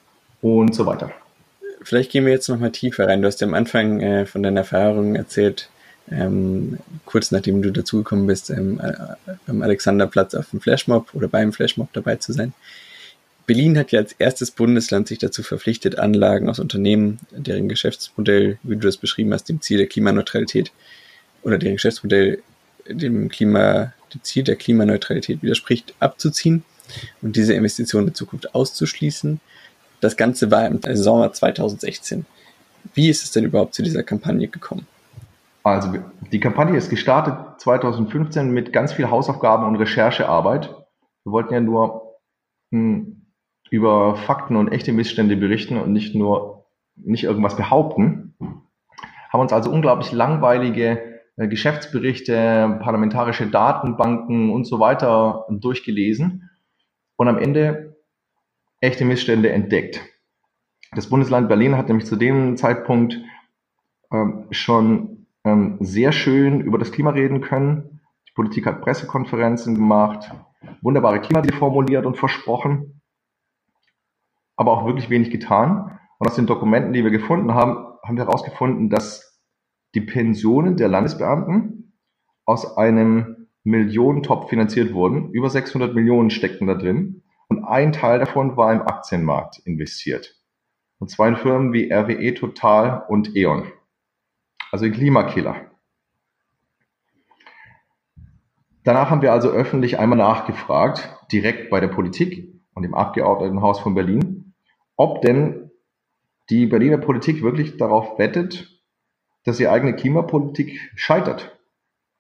und 0.42 0.76
so 0.76 0.86
weiter. 0.86 1.12
Vielleicht 1.84 2.12
gehen 2.12 2.26
wir 2.26 2.34
jetzt 2.34 2.50
noch 2.50 2.60
mal 2.60 2.72
tiefer 2.72 3.08
rein. 3.08 3.22
Du 3.22 3.28
hast 3.28 3.40
ja 3.40 3.48
am 3.48 3.54
Anfang 3.54 4.02
äh, 4.02 4.26
von 4.26 4.44
deinen 4.44 4.58
Erfahrungen 4.58 5.16
erzählt, 5.16 5.70
ähm, 6.12 6.80
kurz 7.06 7.32
nachdem 7.32 7.62
du 7.62 7.72
dazugekommen 7.72 8.28
bist, 8.28 8.50
ähm, 8.50 8.80
äh, 8.82 8.94
am 9.48 9.62
Alexanderplatz 9.62 10.36
auf 10.36 10.50
dem 10.50 10.60
Flashmob 10.60 11.14
oder 11.14 11.28
beim 11.28 11.54
Flashmob 11.54 11.90
dabei 11.94 12.16
zu 12.16 12.34
sein. 12.34 12.54
Berlin 13.48 13.78
hat 13.78 13.94
ja 13.94 14.02
als 14.02 14.12
erstes 14.12 14.52
Bundesland 14.52 15.08
sich 15.08 15.20
dazu 15.20 15.42
verpflichtet, 15.42 15.98
Anlagen 15.98 16.50
aus 16.50 16.60
Unternehmen, 16.60 17.20
deren 17.32 17.70
Geschäftsmodell, 17.70 18.60
wie 18.62 18.76
du 18.76 18.82
das 18.82 18.98
beschrieben 18.98 19.34
hast, 19.34 19.46
dem 19.46 19.62
Ziel 19.62 19.78
der 19.78 19.88
Klimaneutralität 19.88 20.74
oder 21.44 21.58
deren 21.58 21.76
Geschäftsmodell 21.76 22.44
dem 22.90 23.30
Klima, 23.30 23.94
dem 24.14 24.22
Ziel 24.22 24.44
der 24.44 24.58
Klimaneutralität 24.58 25.42
widerspricht, 25.42 25.96
abzuziehen 26.00 26.66
und 27.22 27.38
diese 27.38 27.54
Investitionen 27.54 28.10
in 28.10 28.16
Zukunft 28.16 28.54
auszuschließen. 28.54 29.40
Das 30.02 30.18
Ganze 30.18 30.52
war 30.52 30.68
im 30.68 30.82
Sommer 30.96 31.32
2016. 31.32 32.26
Wie 32.94 33.10
ist 33.10 33.24
es 33.24 33.32
denn 33.32 33.46
überhaupt 33.46 33.76
zu 33.76 33.82
dieser 33.82 34.04
Kampagne 34.04 34.50
gekommen? 34.50 34.86
Also 35.64 35.94
die 36.32 36.40
Kampagne 36.40 36.78
ist 36.78 36.90
gestartet 36.90 37.62
2015 37.62 38.52
mit 38.52 38.74
ganz 38.74 38.92
viel 38.92 39.10
Hausaufgaben 39.10 39.66
und 39.66 39.78
Recherchearbeit. 39.78 40.70
Wir 41.24 41.32
wollten 41.32 41.54
ja 41.54 41.60
nur 41.62 42.18
mh, 42.72 42.80
hm, 42.80 43.17
über 43.70 44.16
Fakten 44.16 44.56
und 44.56 44.72
echte 44.72 44.94
Missstände 44.94 45.36
berichten 45.36 45.78
und 45.78 45.92
nicht 45.94 46.16
nur 46.16 46.66
nicht 46.96 47.24
irgendwas 47.24 47.56
behaupten. 47.56 48.36
Haben 49.30 49.42
uns 49.42 49.54
also 49.54 49.72
unglaublich 49.72 50.12
langweilige 50.12 51.22
äh, 51.36 51.48
Geschäftsberichte, 51.48 52.80
parlamentarische 52.82 53.48
Datenbanken 53.48 54.50
und 54.50 54.66
so 54.66 54.80
weiter 54.80 55.46
durchgelesen 55.50 56.50
und 57.16 57.28
am 57.28 57.38
Ende 57.38 57.98
echte 58.80 59.06
Missstände 59.06 59.52
entdeckt. 59.52 60.02
Das 60.96 61.10
Bundesland 61.10 61.50
Berlin 61.50 61.78
hat 61.78 61.88
nämlich 61.88 62.08
zu 62.08 62.16
dem 62.16 62.58
Zeitpunkt 62.58 63.20
ähm, 64.12 64.48
schon 64.52 65.28
ähm, 65.44 65.78
sehr 65.80 66.12
schön 66.12 66.62
über 66.62 66.78
das 66.78 66.92
Klima 66.92 67.12
reden 67.12 67.42
können. 67.42 68.02
Die 68.28 68.34
Politik 68.34 68.66
hat 68.66 68.82
Pressekonferenzen 68.82 69.76
gemacht, 69.76 70.32
wunderbare 70.82 71.20
Klimaziele 71.20 71.58
formuliert 71.58 72.06
und 72.06 72.18
versprochen, 72.18 72.97
aber 74.58 74.72
auch 74.72 74.86
wirklich 74.86 75.10
wenig 75.10 75.32
getan. 75.32 76.00
Und 76.18 76.28
aus 76.28 76.36
den 76.36 76.48
Dokumenten, 76.48 76.92
die 76.92 77.04
wir 77.04 77.12
gefunden 77.12 77.54
haben, 77.54 77.78
haben 78.04 78.18
wir 78.18 78.26
herausgefunden, 78.26 78.90
dass 78.90 79.42
die 79.96 80.02
Pensionen 80.02 80.76
der 80.76 80.90
Landesbeamten 80.90 81.94
aus 82.46 82.78
einem 82.78 83.48
Millionentopf 83.64 84.50
finanziert 84.50 84.94
wurden. 84.94 85.32
Über 85.32 85.50
600 85.50 85.94
Millionen 85.94 86.30
steckten 86.30 86.68
da 86.68 86.74
drin. 86.74 87.24
Und 87.48 87.64
ein 87.64 87.94
Teil 87.94 88.20
davon 88.20 88.58
war 88.58 88.74
im 88.74 88.82
Aktienmarkt 88.82 89.60
investiert. 89.60 90.36
Und 91.00 91.10
zwar 91.10 91.28
in 91.28 91.36
Firmen 91.38 91.74
wie 91.74 91.92
RWE, 91.92 92.34
Total 92.34 93.04
und 93.08 93.36
E.ON. 93.36 93.72
Also 94.72 94.86
in 94.86 94.94
Klimakiller. 94.94 95.56
Danach 98.84 99.10
haben 99.10 99.22
wir 99.22 99.34
also 99.34 99.50
öffentlich 99.50 100.00
einmal 100.00 100.18
nachgefragt, 100.18 101.14
direkt 101.32 101.70
bei 101.70 101.80
der 101.80 101.90
Politik 101.90 102.62
und 102.74 102.86
im 102.86 102.96
Abgeordnetenhaus 102.96 103.80
von 103.80 103.96
Berlin, 103.96 104.47
ob 104.98 105.22
denn 105.22 105.72
die 106.50 106.66
Berliner 106.66 106.98
Politik 106.98 107.42
wirklich 107.42 107.78
darauf 107.78 108.20
wettet, 108.20 108.82
dass 109.46 109.60
ihre 109.60 109.72
eigene 109.72 109.96
Klimapolitik 109.96 110.92
scheitert. 110.96 111.58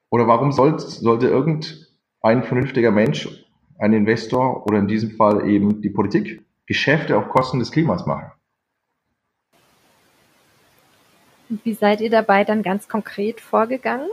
Oder 0.10 0.28
warum 0.28 0.54
soll, 0.54 0.80
sollte 0.80 1.28
irgendein 1.28 2.44
vernünftiger 2.44 2.92
Mensch, 2.92 3.28
ein 3.80 3.94
Investor 3.94 4.66
oder 4.66 4.80
in 4.80 4.88
diesem 4.88 5.12
Fall 5.12 5.48
eben 5.50 5.82
die 5.82 5.90
Politik 5.90 6.42
Geschäfte 6.66 7.18
auf 7.18 7.30
Kosten 7.30 7.60
des 7.60 7.72
Klimas 7.72 8.06
machen? 8.06 8.32
Und 11.50 11.64
wie 11.66 11.74
seid 11.74 12.02
ihr 12.02 12.10
dabei 12.10 12.44
dann 12.44 12.64
ganz 12.64 12.88
konkret 12.88 13.40
vorgegangen? 13.40 14.10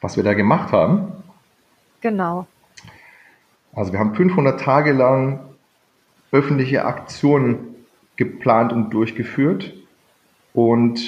Was 0.00 0.16
wir 0.16 0.24
da 0.24 0.34
gemacht 0.34 0.72
haben? 0.72 1.12
Genau. 2.00 2.46
Also 3.72 3.92
wir 3.92 3.98
haben 3.98 4.14
500 4.14 4.60
Tage 4.60 4.92
lang 4.92 5.49
öffentliche 6.32 6.84
Aktionen 6.84 7.74
geplant 8.16 8.72
und 8.72 8.90
durchgeführt 8.90 9.72
und 10.52 11.00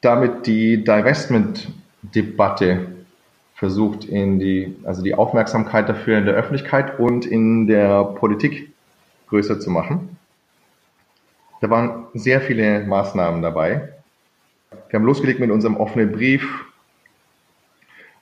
damit 0.00 0.46
die 0.46 0.82
Divestment-Debatte 0.82 2.86
versucht 3.54 4.06
in 4.06 4.38
die, 4.38 4.74
also 4.84 5.02
die 5.02 5.14
Aufmerksamkeit 5.14 5.88
dafür 5.88 6.16
in 6.16 6.24
der 6.24 6.34
Öffentlichkeit 6.34 6.98
und 6.98 7.26
in 7.26 7.66
der 7.66 8.04
Politik 8.04 8.72
größer 9.28 9.60
zu 9.60 9.70
machen. 9.70 10.16
Da 11.60 11.68
waren 11.68 12.06
sehr 12.14 12.40
viele 12.40 12.86
Maßnahmen 12.86 13.42
dabei. 13.42 13.90
Wir 14.88 14.98
haben 14.98 15.04
losgelegt 15.04 15.40
mit 15.40 15.50
unserem 15.50 15.76
offenen 15.76 16.10
Brief 16.10 16.64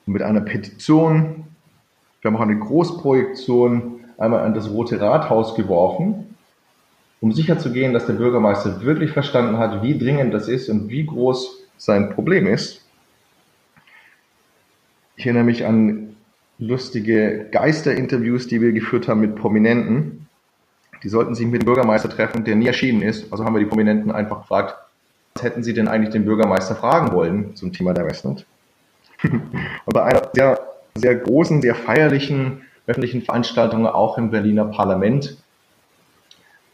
und 0.07 0.15
mit 0.15 0.23
einer 0.23 0.41
Petition. 0.41 1.47
Wir 2.21 2.31
haben 2.31 2.37
auch 2.37 2.41
eine 2.41 2.59
Großprojektion 2.59 3.98
einmal 4.19 4.41
an 4.41 4.55
das 4.55 4.69
Rote 4.69 5.01
Rathaus 5.01 5.55
geworfen, 5.55 6.37
um 7.21 7.33
sicherzugehen, 7.33 7.93
dass 7.93 8.07
der 8.07 8.15
Bürgermeister 8.15 8.83
wirklich 8.83 9.13
verstanden 9.13 9.59
hat, 9.59 9.83
wie 9.83 9.97
dringend 9.97 10.35
das 10.35 10.49
ist 10.49 10.69
und 10.69 10.91
wie 10.91 11.07
groß 11.07 11.63
sein 11.77 12.11
Problem 12.11 12.47
ist. 12.47 12.85
Ich 15.17 15.27
erinnere 15.27 15.45
mich 15.45 15.65
an 15.65 16.17
lustige 16.59 17.49
Geisterinterviews, 17.51 18.47
die 18.47 18.61
wir 18.61 18.73
geführt 18.73 19.09
haben 19.09 19.21
mit 19.21 19.37
Prominenten. 19.37 20.27
Die 21.03 21.09
sollten 21.09 21.35
sich 21.35 21.47
mit 21.47 21.63
dem 21.63 21.67
Bürgermeister 21.67 22.09
treffen, 22.09 22.45
der 22.45 22.57
nie 22.57 22.67
erschienen 22.67 23.03
ist. 23.03 23.33
Also 23.33 23.45
haben 23.45 23.55
wir 23.55 23.61
die 23.61 23.67
Prominenten 23.67 24.11
einfach 24.11 24.43
gefragt, 24.43 24.77
was 25.35 25.43
hätten 25.45 25.63
sie 25.63 25.75
denn 25.75 25.87
eigentlich 25.87 26.13
den 26.13 26.25
Bürgermeister 26.25 26.75
fragen 26.75 27.13
wollen 27.13 27.55
zum 27.55 27.73
Thema 27.73 27.95
der 27.95 28.07
Westland? 28.07 28.45
Und 29.23 29.93
bei 29.93 30.03
einer 30.03 30.29
sehr, 30.33 30.59
sehr 30.97 31.15
großen, 31.15 31.63
sehr 31.63 31.77
feierlichen 31.77 32.63
öffentlichen 32.89 33.23
Veranstaltung 33.23 33.87
auch 33.87 34.17
im 34.19 34.31
Berliner 34.31 34.65
Parlament 34.65 35.37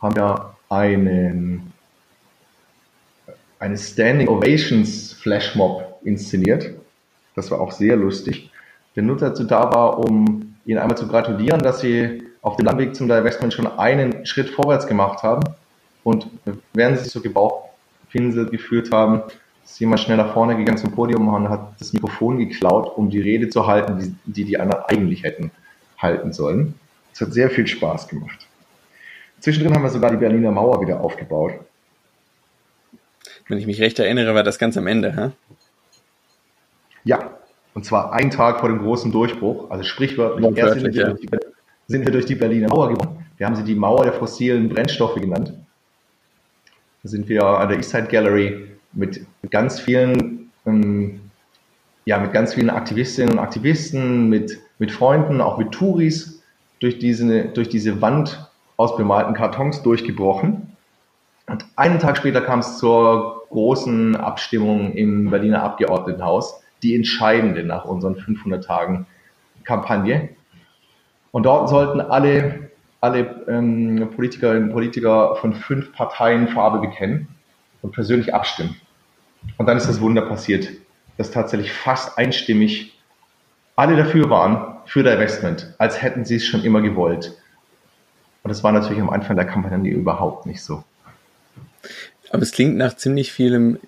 haben 0.00 0.14
wir 0.14 0.54
einen, 0.68 1.72
eine 3.58 3.76
Standing 3.76 4.28
Ovations 4.28 5.12
Flashmob 5.14 5.98
inszeniert. 6.04 6.70
Das 7.34 7.50
war 7.50 7.60
auch 7.60 7.72
sehr 7.72 7.96
lustig. 7.96 8.50
Der 8.94 9.02
nur 9.02 9.16
dazu 9.16 9.42
da 9.42 9.72
war, 9.72 9.98
um 9.98 10.54
Ihnen 10.64 10.78
einmal 10.78 10.96
zu 10.96 11.08
gratulieren, 11.08 11.60
dass 11.60 11.80
Sie 11.80 12.22
auf 12.42 12.56
dem 12.56 12.66
Landweg 12.66 12.94
zum 12.94 13.08
Divestment 13.08 13.52
schon 13.52 13.66
einen 13.66 14.24
Schritt 14.24 14.50
vorwärts 14.50 14.86
gemacht 14.86 15.22
haben. 15.24 15.42
Und 16.04 16.28
während 16.74 16.98
Sie 16.98 17.04
sich 17.04 17.12
so 17.12 17.20
gebauchpinselt 17.20 18.52
gefühlt 18.52 18.92
haben, 18.92 19.22
ist 19.64 19.80
jemand 19.80 20.00
schnell 20.00 20.18
nach 20.18 20.32
vorne 20.32 20.56
gegangen 20.56 20.78
zum 20.78 20.92
Podium 20.92 21.26
und 21.26 21.48
hat 21.48 21.72
das 21.80 21.92
Mikrofon 21.92 22.38
geklaut, 22.38 22.96
um 22.96 23.10
die 23.10 23.20
Rede 23.20 23.48
zu 23.48 23.66
halten, 23.66 24.16
die, 24.26 24.44
die 24.44 24.60
anderen 24.60 24.84
eigentlich 24.84 25.24
hätten 25.24 25.50
halten 26.04 26.32
sollen. 26.32 26.74
Es 27.12 27.20
hat 27.20 27.32
sehr 27.32 27.50
viel 27.50 27.66
Spaß 27.66 28.08
gemacht. 28.08 28.46
Zwischendrin 29.40 29.74
haben 29.74 29.82
wir 29.82 29.90
sogar 29.90 30.10
die 30.10 30.16
Berliner 30.16 30.52
Mauer 30.52 30.80
wieder 30.80 31.00
aufgebaut. 31.00 31.54
Wenn 33.48 33.58
ich 33.58 33.66
mich 33.66 33.80
recht 33.80 33.98
erinnere, 33.98 34.34
war 34.34 34.42
das 34.42 34.58
ganz 34.58 34.76
am 34.76 34.86
Ende, 34.86 35.14
hä? 35.16 35.30
Ja, 37.04 37.38
und 37.74 37.84
zwar 37.84 38.12
einen 38.12 38.30
Tag 38.30 38.60
vor 38.60 38.68
dem 38.68 38.78
großen 38.78 39.12
Durchbruch, 39.12 39.70
also 39.70 39.84
sprichwörtlich, 39.84 40.56
erst 40.56 40.80
sind 40.80 40.94
wir, 40.94 41.08
ja. 41.08 41.38
sind 41.88 42.06
wir 42.06 42.12
durch 42.12 42.24
die 42.24 42.36
Berliner 42.36 42.68
Mauer 42.68 42.90
gekommen. 42.90 43.26
Wir 43.36 43.46
haben 43.46 43.56
sie 43.56 43.64
die 43.64 43.74
Mauer 43.74 44.04
der 44.04 44.12
fossilen 44.12 44.68
Brennstoffe 44.68 45.16
genannt. 45.16 45.52
Da 47.02 47.08
sind 47.08 47.28
wir 47.28 47.44
an 47.44 47.68
der 47.68 47.76
Eastside 47.76 48.06
Gallery 48.06 48.68
mit 48.92 49.26
ganz 49.50 49.80
vielen, 49.80 50.50
ähm, 50.64 51.23
ja, 52.04 52.18
mit 52.18 52.32
ganz 52.32 52.54
vielen 52.54 52.70
Aktivistinnen 52.70 53.32
und 53.32 53.38
Aktivisten, 53.38 54.28
mit, 54.28 54.60
mit 54.78 54.92
Freunden, 54.92 55.40
auch 55.40 55.58
mit 55.58 55.72
Touris 55.72 56.42
durch 56.80 56.98
diese, 56.98 57.46
durch 57.46 57.68
diese 57.68 58.00
Wand 58.02 58.50
aus 58.76 58.96
bemalten 58.96 59.34
Kartons 59.34 59.82
durchgebrochen. 59.82 60.76
Und 61.46 61.66
einen 61.76 61.98
Tag 61.98 62.16
später 62.16 62.40
kam 62.40 62.60
es 62.60 62.78
zur 62.78 63.46
großen 63.50 64.16
Abstimmung 64.16 64.92
im 64.92 65.30
Berliner 65.30 65.62
Abgeordnetenhaus, 65.62 66.62
die 66.82 66.94
entscheidende 66.94 67.62
nach 67.62 67.84
unseren 67.84 68.16
500 68.16 68.64
Tagen 68.64 69.06
Kampagne. 69.64 70.30
Und 71.30 71.44
dort 71.44 71.68
sollten 71.68 72.00
alle, 72.00 72.70
alle 73.00 73.44
ähm, 73.48 74.10
Politikerinnen 74.14 74.64
und 74.64 74.72
Politiker 74.72 75.36
von 75.36 75.54
fünf 75.54 75.92
Parteien 75.92 76.48
Farbe 76.48 76.80
bekennen 76.80 77.28
und 77.82 77.92
persönlich 77.92 78.34
abstimmen. 78.34 78.76
Und 79.58 79.66
dann 79.66 79.76
ist 79.76 79.88
das 79.88 80.00
Wunder 80.00 80.22
passiert, 80.22 80.68
dass 81.16 81.30
tatsächlich 81.30 81.72
fast 81.72 82.18
einstimmig 82.18 82.92
alle 83.76 83.96
dafür 83.96 84.30
waren, 84.30 84.74
für 84.86 85.02
der 85.02 85.14
Investment, 85.14 85.74
als 85.78 86.02
hätten 86.02 86.24
sie 86.24 86.36
es 86.36 86.44
schon 86.44 86.62
immer 86.62 86.80
gewollt. 86.80 87.36
Und 88.42 88.50
das 88.50 88.62
war 88.62 88.72
natürlich 88.72 89.00
am 89.00 89.10
Anfang 89.10 89.36
der 89.36 89.46
Kampagne 89.46 89.90
überhaupt 89.90 90.46
nicht 90.46 90.62
so. 90.62 90.84
Aber 92.30 92.42
es 92.42 92.52
klingt 92.52 92.76
nach 92.76 92.94
ziemlich 92.96 93.32
vielem 93.32 93.78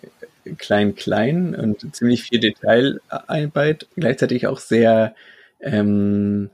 Klein-Klein 0.56 1.54
und 1.54 1.94
ziemlich 1.94 2.22
viel 2.22 2.40
Detailarbeit, 2.40 3.88
gleichzeitig 3.96 4.46
auch 4.46 4.58
sehr 4.58 5.14
ähm, 5.60 6.50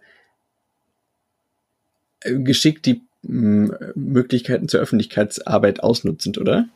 geschickt 2.21 2.87
die 2.87 3.03
Möglichkeiten 3.23 4.69
zur 4.69 4.81
Öffentlichkeitsarbeit 4.81 5.83
ausnutzend, 5.83 6.39
oder? 6.39 6.67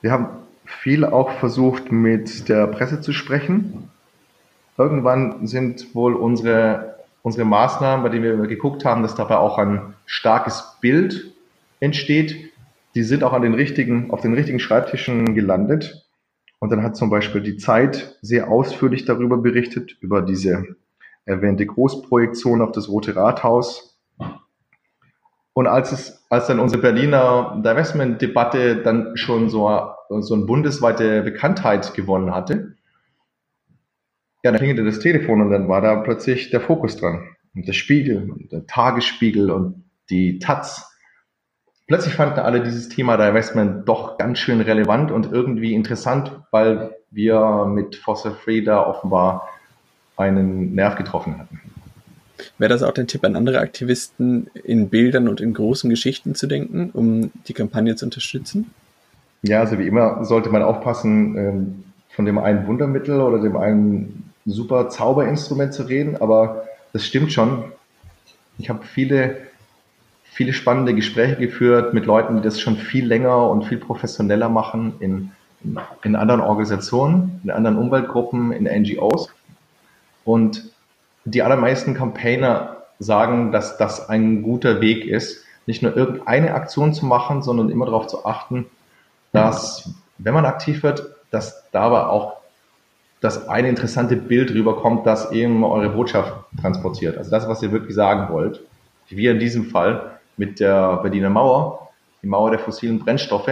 Wir 0.00 0.10
haben 0.10 0.28
viel 0.66 1.04
auch 1.04 1.30
versucht, 1.38 1.92
mit 1.92 2.48
der 2.48 2.66
Presse 2.66 3.00
zu 3.00 3.12
sprechen. 3.12 3.90
Irgendwann 4.78 5.46
sind 5.46 5.94
wohl 5.94 6.14
unsere, 6.14 6.96
unsere 7.22 7.44
Maßnahmen, 7.44 8.02
bei 8.02 8.10
denen 8.10 8.40
wir 8.40 8.48
geguckt 8.48 8.84
haben, 8.84 9.02
dass 9.02 9.14
dabei 9.14 9.36
auch 9.36 9.58
ein 9.58 9.94
starkes 10.04 10.76
Bild 10.80 11.32
entsteht, 11.80 12.52
die 12.94 13.02
sind 13.02 13.24
auch 13.24 13.32
an 13.32 13.42
den 13.42 13.54
richtigen, 13.54 14.10
auf 14.10 14.22
den 14.22 14.34
richtigen 14.34 14.58
Schreibtischen 14.58 15.34
gelandet. 15.34 16.06
Und 16.58 16.70
dann 16.70 16.82
hat 16.82 16.96
zum 16.96 17.10
Beispiel 17.10 17.42
die 17.42 17.58
Zeit 17.58 18.16
sehr 18.22 18.48
ausführlich 18.48 19.04
darüber 19.04 19.36
berichtet, 19.36 19.96
über 20.00 20.22
diese 20.22 20.64
erwähnte 21.26 21.66
Großprojektion 21.66 22.62
auf 22.62 22.72
das 22.72 22.88
Rote 22.88 23.14
Rathaus. 23.14 23.98
Und 25.52 25.66
als 25.66 25.92
es, 25.92 26.26
als 26.30 26.46
dann 26.46 26.60
unsere 26.60 26.80
Berliner 26.80 27.60
Divestment-Debatte 27.62 28.76
dann 28.76 29.16
schon 29.16 29.50
so, 29.50 29.68
so 30.08 30.34
eine 30.34 30.44
bundesweite 30.44 31.22
Bekanntheit 31.22 31.94
gewonnen 31.94 32.34
hatte, 32.34 32.76
ja, 34.42 34.52
dann 34.52 34.58
klingelte 34.58 34.84
das 34.84 35.00
Telefon 35.00 35.40
und 35.40 35.50
dann 35.50 35.68
war 35.68 35.80
da 35.80 35.96
plötzlich 35.96 36.50
der 36.50 36.60
Fokus 36.60 36.96
dran. 36.96 37.28
Und 37.54 37.66
der 37.66 37.72
Spiegel 37.72 38.30
und 38.30 38.52
der 38.52 38.66
Tagesspiegel 38.66 39.50
und 39.50 39.84
die 40.10 40.38
Taz 40.38 40.96
plötzlich 41.86 42.14
fanden 42.14 42.40
alle 42.40 42.62
dieses 42.62 42.88
Thema 42.88 43.16
Divestment 43.16 43.88
doch 43.88 44.18
ganz 44.18 44.38
schön 44.38 44.60
relevant 44.60 45.10
und 45.10 45.32
irgendwie 45.32 45.74
interessant, 45.74 46.32
weil 46.50 46.94
wir 47.10 47.66
mit 47.66 47.96
Fossil 47.96 48.32
Free 48.32 48.62
da 48.62 48.84
offenbar 48.84 49.48
einen 50.16 50.74
Nerv 50.74 50.96
getroffen 50.96 51.38
hatten. 51.38 51.60
Wäre 52.58 52.68
das 52.68 52.82
auch 52.82 52.92
dein 52.92 53.06
Tipp 53.06 53.24
an 53.24 53.34
andere 53.34 53.60
Aktivisten, 53.60 54.48
in 54.62 54.90
Bildern 54.90 55.28
und 55.28 55.40
in 55.40 55.54
großen 55.54 55.88
Geschichten 55.88 56.34
zu 56.34 56.46
denken, 56.46 56.90
um 56.92 57.30
die 57.48 57.54
Kampagne 57.54 57.96
zu 57.96 58.04
unterstützen? 58.04 58.70
Ja, 59.42 59.60
also 59.60 59.78
wie 59.78 59.86
immer 59.86 60.24
sollte 60.24 60.50
man 60.50 60.62
aufpassen, 60.62 61.36
ähm, 61.36 61.84
von 62.10 62.24
dem 62.24 62.38
einen 62.38 62.66
Wundermittel 62.66 63.20
oder 63.20 63.38
dem 63.38 63.56
einen 63.56 64.32
super 64.46 64.88
Zauberinstrument 64.88 65.74
zu 65.74 65.82
reden, 65.82 66.16
aber 66.16 66.64
das 66.92 67.04
stimmt 67.04 67.32
schon. 67.32 67.64
Ich 68.58 68.70
habe 68.70 68.84
viele, 68.84 69.36
viele 70.24 70.52
spannende 70.52 70.94
Gespräche 70.94 71.36
geführt 71.36 71.92
mit 71.92 72.06
Leuten, 72.06 72.36
die 72.36 72.42
das 72.42 72.60
schon 72.60 72.76
viel 72.76 73.06
länger 73.06 73.50
und 73.50 73.64
viel 73.64 73.78
professioneller 73.78 74.48
machen 74.48 74.94
in, 75.00 75.30
in 76.02 76.16
anderen 76.16 76.40
Organisationen, 76.40 77.40
in 77.44 77.50
anderen 77.50 77.76
Umweltgruppen, 77.76 78.52
in 78.52 78.64
NGOs. 78.64 79.28
Und 80.24 80.70
die 81.24 81.42
allermeisten 81.42 81.94
Campaigner 81.94 82.76
sagen, 82.98 83.52
dass 83.52 83.76
das 83.76 84.08
ein 84.08 84.42
guter 84.42 84.80
Weg 84.80 85.04
ist, 85.04 85.44
nicht 85.66 85.82
nur 85.82 85.96
irgendeine 85.96 86.54
Aktion 86.54 86.94
zu 86.94 87.04
machen, 87.04 87.42
sondern 87.42 87.68
immer 87.68 87.86
darauf 87.86 88.06
zu 88.06 88.24
achten, 88.24 88.66
dass, 89.36 89.94
wenn 90.18 90.34
man 90.34 90.46
aktiv 90.46 90.82
wird, 90.82 91.06
dass 91.30 91.70
dabei 91.70 92.06
auch 92.06 92.36
das 93.20 93.48
eine 93.48 93.68
interessante 93.68 94.16
Bild 94.16 94.50
rüberkommt, 94.52 95.06
das 95.06 95.30
eben 95.32 95.64
eure 95.64 95.90
Botschaft 95.90 96.32
transportiert. 96.60 97.16
Also 97.18 97.30
das, 97.30 97.48
was 97.48 97.62
ihr 97.62 97.72
wirklich 97.72 97.94
sagen 97.94 98.32
wollt. 98.32 98.62
Wie 99.08 99.26
in 99.26 99.38
diesem 99.38 99.66
Fall 99.66 100.18
mit 100.36 100.60
der 100.60 100.96
Berliner 100.98 101.30
Mauer, 101.30 101.90
die 102.22 102.26
Mauer 102.26 102.50
der 102.50 102.58
fossilen 102.58 102.98
Brennstoffe, 102.98 103.50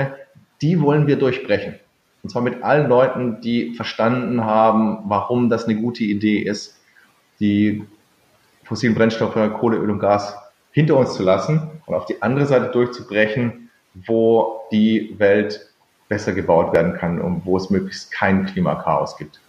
die 0.61 0.81
wollen 0.81 1.07
wir 1.07 1.17
durchbrechen. 1.17 1.77
Und 2.23 2.31
zwar 2.31 2.43
mit 2.43 2.63
allen 2.63 2.89
Leuten, 2.89 3.41
die 3.41 3.75
verstanden 3.75 4.45
haben, 4.45 5.01
warum 5.05 5.51
das 5.51 5.67
eine 5.67 5.77
gute 5.77 6.05
Idee 6.05 6.39
ist, 6.39 6.81
die 7.41 7.85
fossilen 8.65 8.95
Brennstoffe, 8.95 9.39
Kohle, 9.59 9.77
Öl 9.77 9.91
und 9.91 9.99
Gas 9.99 10.37
hinter 10.73 10.97
uns 10.97 11.15
zu 11.15 11.23
lassen 11.23 11.71
und 11.87 11.95
auf 11.95 12.07
die 12.07 12.23
andere 12.23 12.47
Seite 12.47 12.71
durchzubrechen, 12.71 13.71
wo 13.95 14.63
die 14.73 15.15
Welt 15.19 15.74
besser 16.09 16.33
gebaut 16.33 16.73
werden 16.75 16.95
kann 16.95 17.21
und 17.21 17.45
wo 17.45 17.57
es 17.57 17.71
möglichst 17.71 18.11
kein 18.13 18.47
Klimakaos 18.47 19.17
gibt. 19.17 19.41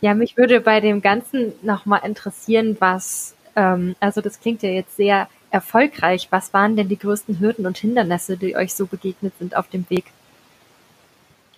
Ja, 0.00 0.14
mich 0.14 0.36
würde 0.36 0.60
bei 0.60 0.80
dem 0.80 1.02
Ganzen 1.02 1.52
nochmal 1.62 2.00
interessieren, 2.04 2.76
was, 2.78 3.34
ähm, 3.54 3.96
also 4.00 4.20
das 4.20 4.40
klingt 4.40 4.62
ja 4.62 4.70
jetzt 4.70 4.96
sehr 4.96 5.28
erfolgreich. 5.50 6.28
Was 6.30 6.54
waren 6.54 6.76
denn 6.76 6.88
die 6.88 6.98
größten 6.98 7.38
Hürden 7.38 7.66
und 7.66 7.76
Hindernisse, 7.76 8.36
die 8.36 8.56
euch 8.56 8.74
so 8.74 8.86
begegnet 8.86 9.34
sind 9.38 9.56
auf 9.56 9.68
dem 9.68 9.88
Weg? 9.90 10.04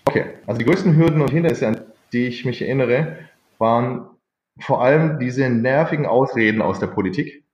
Okay, 0.06 0.24
also 0.46 0.58
die 0.58 0.64
größten 0.64 0.96
Hürden 0.96 1.20
und 1.20 1.30
Hindernisse, 1.30 1.68
an 1.68 1.80
die 2.12 2.26
ich 2.26 2.44
mich 2.44 2.62
erinnere, 2.62 3.18
waren 3.58 4.06
vor 4.58 4.82
allem 4.82 5.18
diese 5.18 5.48
nervigen 5.48 6.06
Ausreden 6.06 6.62
aus 6.62 6.80
der 6.80 6.88
Politik, 6.88 7.44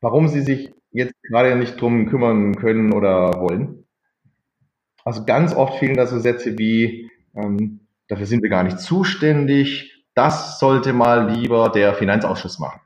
warum 0.00 0.28
sie 0.28 0.42
sich 0.42 0.72
jetzt 0.92 1.14
gerade 1.24 1.56
nicht 1.56 1.80
drum 1.80 2.06
kümmern 2.06 2.54
können 2.54 2.92
oder 2.92 3.40
wollen. 3.40 3.85
Also 5.06 5.24
ganz 5.24 5.54
oft 5.54 5.78
fehlen 5.78 5.96
da 5.96 6.04
so 6.08 6.18
Sätze 6.18 6.58
wie, 6.58 7.12
ähm, 7.36 7.78
dafür 8.08 8.26
sind 8.26 8.42
wir 8.42 8.50
gar 8.50 8.64
nicht 8.64 8.80
zuständig, 8.80 10.04
das 10.14 10.58
sollte 10.58 10.92
mal 10.92 11.30
lieber 11.30 11.68
der 11.68 11.94
Finanzausschuss 11.94 12.58
machen. 12.58 12.80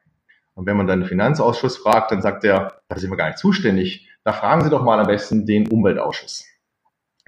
Und 0.53 0.67
wenn 0.67 0.77
man 0.77 0.87
dann 0.87 1.01
den 1.01 1.09
Finanzausschuss 1.09 1.79
fragt, 1.79 2.11
dann 2.11 2.21
sagt 2.21 2.45
er, 2.45 2.83
da 2.89 2.99
sind 2.99 3.09
wir 3.09 3.17
gar 3.17 3.29
nicht 3.29 3.39
zuständig, 3.39 4.07
da 4.23 4.35
fragen 4.35 4.63
Sie 4.63 4.69
doch 4.69 4.85
mal 4.85 5.01
am 5.01 5.07
besten 5.07 5.47
den 5.47 5.67
Umweltausschuss. 5.69 6.45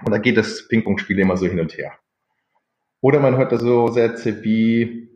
Und 0.05 0.13
da 0.13 0.19
geht 0.19 0.37
das 0.37 0.69
Ping-Pong-Spiel 0.69 1.19
immer 1.21 1.39
so 1.39 1.47
hin 1.47 1.61
und 1.61 1.75
her. 1.79 1.95
Oder 3.01 3.19
man 3.19 3.39
hört 3.39 3.51
da 3.51 3.59
so 3.59 3.89
Sätze 3.89 4.45
wie, 4.45 5.09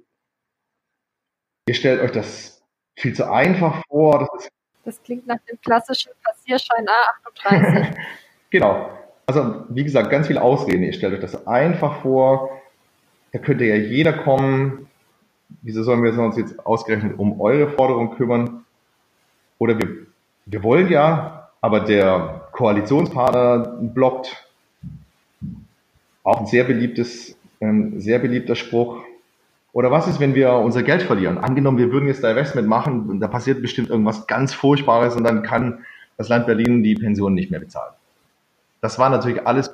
ihr 1.69 1.75
stellt 1.75 2.01
euch 2.01 2.13
das 2.13 2.65
viel 2.99 3.15
zu 3.15 3.31
einfach 3.31 3.83
vor. 3.89 4.21
Das, 4.21 4.49
das 4.87 5.03
klingt 5.03 5.27
nach 5.27 5.41
dem 5.51 5.61
klassischen 5.61 6.13
Passierschein 6.25 6.87
A38. 6.87 7.95
genau. 8.51 8.96
Also, 9.29 9.65
wie 9.71 9.83
gesagt, 9.83 10.11
ganz 10.11 10.29
viel 10.29 10.39
Ausreden. 10.39 10.85
Ihr 10.85 10.93
stellt 10.93 11.15
euch 11.15 11.21
das 11.21 11.49
einfach 11.49 12.01
vor. 12.03 12.63
Da 13.33 13.41
könnte 13.41 13.65
ja 13.65 13.75
jeder 13.75 14.13
kommen. 14.13 14.87
Wieso 15.63 15.83
sollen 15.83 16.05
wir 16.05 16.17
uns 16.17 16.37
jetzt 16.37 16.65
ausgerechnet 16.65 17.19
um 17.19 17.41
eure 17.41 17.69
Forderung 17.71 18.15
kümmern? 18.15 18.65
Oder 19.59 19.79
wir, 19.81 20.07
wir 20.47 20.63
wollen 20.63 20.89
ja, 20.91 21.51
aber 21.61 21.81
der 21.81 22.49
Koalitionspartner 22.53 23.79
blockt. 23.81 24.47
Auch 26.23 26.41
ein 26.41 26.47
sehr 26.47 26.63
beliebtes, 26.63 27.37
ähm, 27.61 27.99
sehr 28.01 28.21
beliebter 28.21 28.55
Spruch. 28.55 29.03
Oder 29.73 29.91
was 29.91 30.07
ist, 30.07 30.21
wenn 30.21 30.37
wir 30.37 30.53
unser 30.53 30.85
Geld 30.85 31.03
verlieren? 31.03 31.39
Angenommen, 31.39 31.79
wir 31.79 31.91
würden 31.91 32.07
jetzt 32.07 32.23
da 32.23 32.31
Investment 32.31 32.69
machen, 32.69 33.19
da 33.19 33.27
passiert 33.27 33.61
bestimmt 33.61 33.91
irgendwas 33.91 34.29
ganz 34.29 34.55
Furchtbares 34.55 35.17
und 35.17 35.25
dann 35.25 35.43
kann 35.43 35.85
das 36.17 36.29
Land 36.29 36.47
Berlin 36.47 36.85
die 36.85 36.95
Pension 36.95 37.35
nicht 37.35 37.51
mehr 37.51 37.61
bezahlen. 37.61 37.96
Das 38.81 38.99
war 38.99 39.11
natürlich 39.11 39.47
alles 39.47 39.71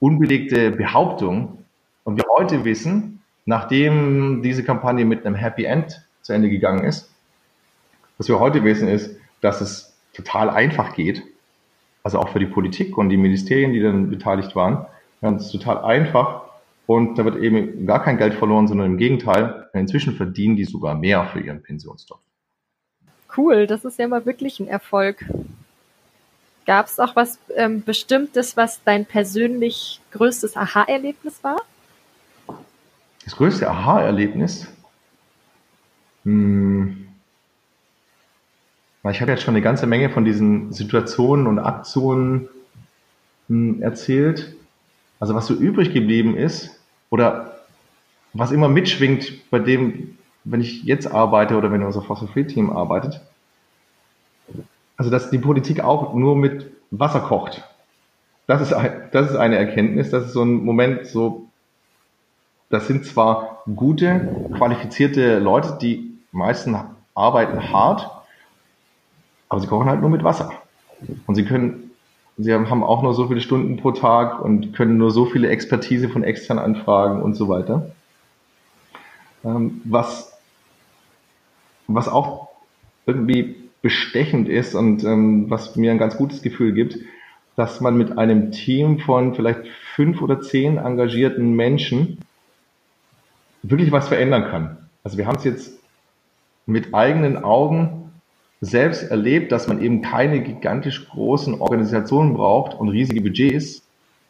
unbelegte 0.00 0.70
Behauptungen. 0.70 1.64
Und 2.04 2.16
wir 2.16 2.24
heute 2.36 2.64
wissen, 2.64 3.22
nachdem 3.44 4.42
diese 4.42 4.64
Kampagne 4.64 5.04
mit 5.04 5.26
einem 5.26 5.34
Happy 5.34 5.64
End 5.64 6.06
zu 6.22 6.32
Ende 6.32 6.50
gegangen 6.50 6.84
ist, 6.84 7.10
was 8.16 8.28
wir 8.28 8.40
heute 8.40 8.64
wissen 8.64 8.88
ist, 8.88 9.16
dass 9.40 9.60
es 9.60 9.96
total 10.12 10.50
einfach 10.50 10.94
geht. 10.94 11.22
Also 12.02 12.18
auch 12.18 12.30
für 12.30 12.38
die 12.38 12.46
Politik 12.46 12.96
und 12.96 13.08
die 13.10 13.16
Ministerien, 13.16 13.72
die 13.72 13.80
dann 13.80 14.10
beteiligt 14.10 14.56
waren. 14.56 14.86
Ist 15.20 15.50
total 15.50 15.84
einfach 15.84 16.42
und 16.86 17.18
da 17.18 17.24
wird 17.24 17.36
eben 17.36 17.86
gar 17.86 18.02
kein 18.02 18.16
Geld 18.16 18.34
verloren, 18.34 18.66
sondern 18.66 18.86
im 18.86 18.96
Gegenteil, 18.96 19.68
inzwischen 19.74 20.14
verdienen 20.14 20.56
die 20.56 20.64
sogar 20.64 20.94
mehr 20.94 21.26
für 21.26 21.40
ihren 21.40 21.62
Pensionsstoff. 21.62 22.20
Cool, 23.36 23.66
das 23.66 23.84
ist 23.84 23.98
ja 23.98 24.08
mal 24.08 24.24
wirklich 24.24 24.58
ein 24.58 24.68
Erfolg. 24.68 25.24
Gab 26.68 26.84
es 26.84 27.00
auch 27.00 27.16
was 27.16 27.38
ähm, 27.56 27.82
Bestimmtes, 27.82 28.54
was 28.58 28.84
dein 28.84 29.06
persönlich 29.06 30.02
größtes 30.10 30.54
Aha-Erlebnis 30.54 31.42
war? 31.42 31.62
Das 33.24 33.34
größte 33.34 33.70
Aha-Erlebnis? 33.70 34.66
Hm. 36.26 37.08
Ich 39.10 39.20
habe 39.22 39.30
jetzt 39.30 39.44
schon 39.44 39.54
eine 39.54 39.62
ganze 39.62 39.86
Menge 39.86 40.10
von 40.10 40.26
diesen 40.26 40.70
Situationen 40.74 41.46
und 41.46 41.58
Aktionen 41.58 42.50
hm, 43.46 43.80
erzählt. 43.80 44.54
Also 45.20 45.34
was 45.34 45.46
so 45.46 45.54
übrig 45.54 45.94
geblieben 45.94 46.36
ist 46.36 46.78
oder 47.08 47.62
was 48.34 48.50
immer 48.50 48.68
mitschwingt 48.68 49.50
bei 49.50 49.58
dem, 49.58 50.18
wenn 50.44 50.60
ich 50.60 50.84
jetzt 50.84 51.06
arbeite 51.06 51.56
oder 51.56 51.72
wenn 51.72 51.82
unser 51.82 52.02
Fossil 52.02 52.28
Free 52.28 52.44
Team 52.44 52.68
arbeitet, 52.68 53.22
also 54.98 55.10
dass 55.10 55.30
die 55.30 55.38
Politik 55.38 55.80
auch 55.80 56.12
nur 56.12 56.36
mit 56.36 56.70
Wasser 56.90 57.20
kocht. 57.20 57.64
Das 58.46 58.60
ist, 58.60 58.74
das 59.12 59.30
ist 59.30 59.36
eine 59.36 59.56
Erkenntnis, 59.56 60.10
das 60.10 60.26
ist 60.26 60.32
so 60.32 60.42
ein 60.42 60.64
Moment, 60.64 61.06
so, 61.06 61.46
das 62.68 62.86
sind 62.86 63.06
zwar 63.06 63.62
gute, 63.74 64.50
qualifizierte 64.56 65.38
Leute, 65.38 65.78
die 65.80 66.18
meisten 66.32 66.76
arbeiten 67.14 67.72
hart, 67.72 68.10
aber 69.48 69.60
sie 69.60 69.66
kochen 69.66 69.88
halt 69.88 70.00
nur 70.00 70.10
mit 70.10 70.24
Wasser. 70.24 70.52
Und 71.26 71.34
sie 71.36 71.44
können, 71.44 71.90
sie 72.36 72.52
haben 72.52 72.82
auch 72.82 73.02
nur 73.02 73.14
so 73.14 73.28
viele 73.28 73.40
Stunden 73.40 73.76
pro 73.76 73.92
Tag 73.92 74.40
und 74.42 74.74
können 74.74 74.98
nur 74.98 75.10
so 75.10 75.26
viele 75.26 75.48
Expertise 75.48 76.08
von 76.08 76.24
extern 76.24 76.58
anfragen 76.58 77.22
und 77.22 77.34
so 77.34 77.48
weiter. 77.48 77.92
Ähm, 79.44 79.80
was, 79.84 80.36
was 81.86 82.08
auch 82.08 82.48
irgendwie 83.06 83.57
bestechend 83.82 84.48
ist 84.48 84.74
und 84.74 85.04
ähm, 85.04 85.50
was 85.50 85.76
mir 85.76 85.90
ein 85.92 85.98
ganz 85.98 86.16
gutes 86.16 86.42
Gefühl 86.42 86.72
gibt, 86.72 86.98
dass 87.56 87.80
man 87.80 87.96
mit 87.96 88.18
einem 88.18 88.50
Team 88.52 88.98
von 89.00 89.34
vielleicht 89.34 89.66
fünf 89.94 90.22
oder 90.22 90.40
zehn 90.40 90.78
engagierten 90.78 91.54
Menschen 91.54 92.18
wirklich 93.62 93.92
was 93.92 94.08
verändern 94.08 94.44
kann. 94.44 94.76
Also 95.04 95.18
wir 95.18 95.26
haben 95.26 95.36
es 95.36 95.44
jetzt 95.44 95.78
mit 96.66 96.94
eigenen 96.94 97.42
Augen 97.42 98.12
selbst 98.60 99.10
erlebt, 99.10 99.52
dass 99.52 99.68
man 99.68 99.80
eben 99.80 100.02
keine 100.02 100.40
gigantisch 100.40 101.08
großen 101.08 101.60
Organisationen 101.60 102.34
braucht 102.34 102.74
und 102.78 102.88
riesige 102.88 103.20
Budgets. 103.20 103.82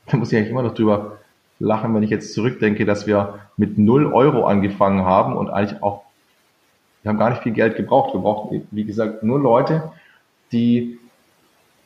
Da 0.07 0.17
muss 0.17 0.33
ich 0.33 0.39
eigentlich 0.39 0.51
immer 0.51 0.63
noch 0.63 0.75
drüber 0.75 1.19
lachen, 1.59 1.95
wenn 1.95 2.03
ich 2.03 2.11
jetzt 2.11 2.33
zurückdenke, 2.35 2.85
dass 2.85 3.07
wir 3.07 3.41
mit 3.57 3.79
null 3.79 4.07
Euro 4.13 4.47
angefangen 4.47 5.05
haben 5.05 5.37
und 5.37 5.51
eigentlich 5.51 5.83
auch 5.83 6.05
wir 7.03 7.11
haben 7.11 7.19
gar 7.19 7.31
nicht 7.31 7.43
viel 7.43 7.53
Geld 7.53 7.77
gebraucht. 7.77 8.15
Wir 8.15 8.21
brauchten, 8.21 8.67
wie 8.71 8.85
gesagt, 8.85 9.23
nur 9.23 9.39
Leute, 9.39 9.93
die 10.53 10.99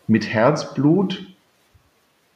mit 0.07 0.33
Herzblut 0.33 1.27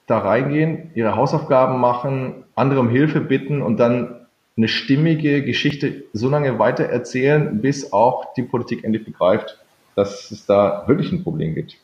da 0.07 0.19
reingehen, 0.19 0.91
ihre 0.95 1.17
Hausaufgaben 1.17 1.81
machen, 1.81 2.45
andere 2.55 2.81
um 2.81 2.89
Hilfe 2.89 3.21
bitten 3.21 3.61
und 3.61 3.79
dann 3.79 4.27
eine 4.57 4.69
stimmige 4.69 5.43
Geschichte 5.45 6.05
so 6.13 6.29
lange 6.29 6.59
weiter 6.59 6.85
erzählen, 6.85 7.61
bis 7.61 7.93
auch 7.93 8.33
die 8.35 8.43
Politik 8.43 8.85
endlich 8.85 9.05
begreift, 9.05 9.59
dass 9.95 10.31
es 10.31 10.47
da 10.47 10.85
wirklich 10.87 11.13
ein 11.13 11.23
Problem 11.23 11.55
gibt. 11.55 11.77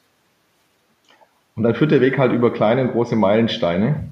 Und 1.55 1.65
dann 1.65 1.75
führt 1.75 1.91
der 1.91 2.01
Weg 2.01 2.19
halt 2.19 2.33
über 2.33 2.53
kleine 2.53 2.83
und 2.83 2.93
große 2.93 3.17
Meilensteine. 3.17 4.09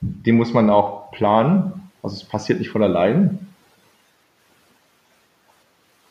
Die 0.00 0.32
muss 0.32 0.52
man 0.52 0.70
auch 0.70 1.10
planen. 1.10 1.90
Also 2.02 2.16
es 2.16 2.24
passiert 2.24 2.60
nicht 2.60 2.70
von 2.70 2.82
allein. 2.82 3.48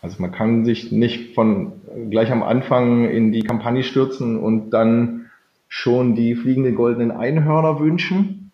Also 0.03 0.21
man 0.21 0.33
kann 0.33 0.65
sich 0.65 0.91
nicht 0.91 1.33
von 1.33 1.71
gleich 2.09 2.29
am 2.29 2.43
Anfang 2.43 3.09
in 3.09 3.31
die 3.31 3.41
Kampagne 3.41 3.83
stürzen 3.83 4.37
und 4.37 4.71
dann 4.71 5.31
schon 5.69 6.13
die 6.13 6.35
fliegende 6.35 6.73
goldenen 6.73 7.09
Einhörner 7.09 7.79
wünschen. 7.79 8.51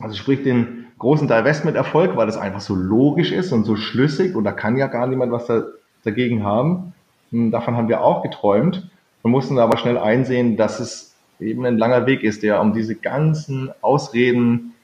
Also 0.00 0.16
sprich 0.16 0.42
den 0.42 0.86
großen 0.98 1.28
Divestment-Erfolg, 1.28 2.16
weil 2.16 2.26
das 2.26 2.36
einfach 2.36 2.60
so 2.60 2.74
logisch 2.74 3.30
ist 3.30 3.52
und 3.52 3.62
so 3.62 3.76
schlüssig 3.76 4.34
und 4.34 4.42
da 4.42 4.50
kann 4.50 4.76
ja 4.76 4.88
gar 4.88 5.06
niemand 5.06 5.30
was 5.30 5.46
da, 5.46 5.62
dagegen 6.02 6.42
haben. 6.42 6.94
Hm, 7.30 7.52
davon 7.52 7.76
haben 7.76 7.88
wir 7.88 8.02
auch 8.02 8.24
geträumt 8.24 8.90
und 9.22 9.30
mussten 9.30 9.60
aber 9.60 9.78
schnell 9.78 9.98
einsehen, 9.98 10.56
dass 10.56 10.80
es 10.80 11.14
eben 11.38 11.64
ein 11.64 11.78
langer 11.78 12.06
Weg 12.06 12.24
ist, 12.24 12.42
der 12.42 12.60
um 12.60 12.72
diese 12.72 12.96
ganzen 12.96 13.70
Ausreden 13.82 14.74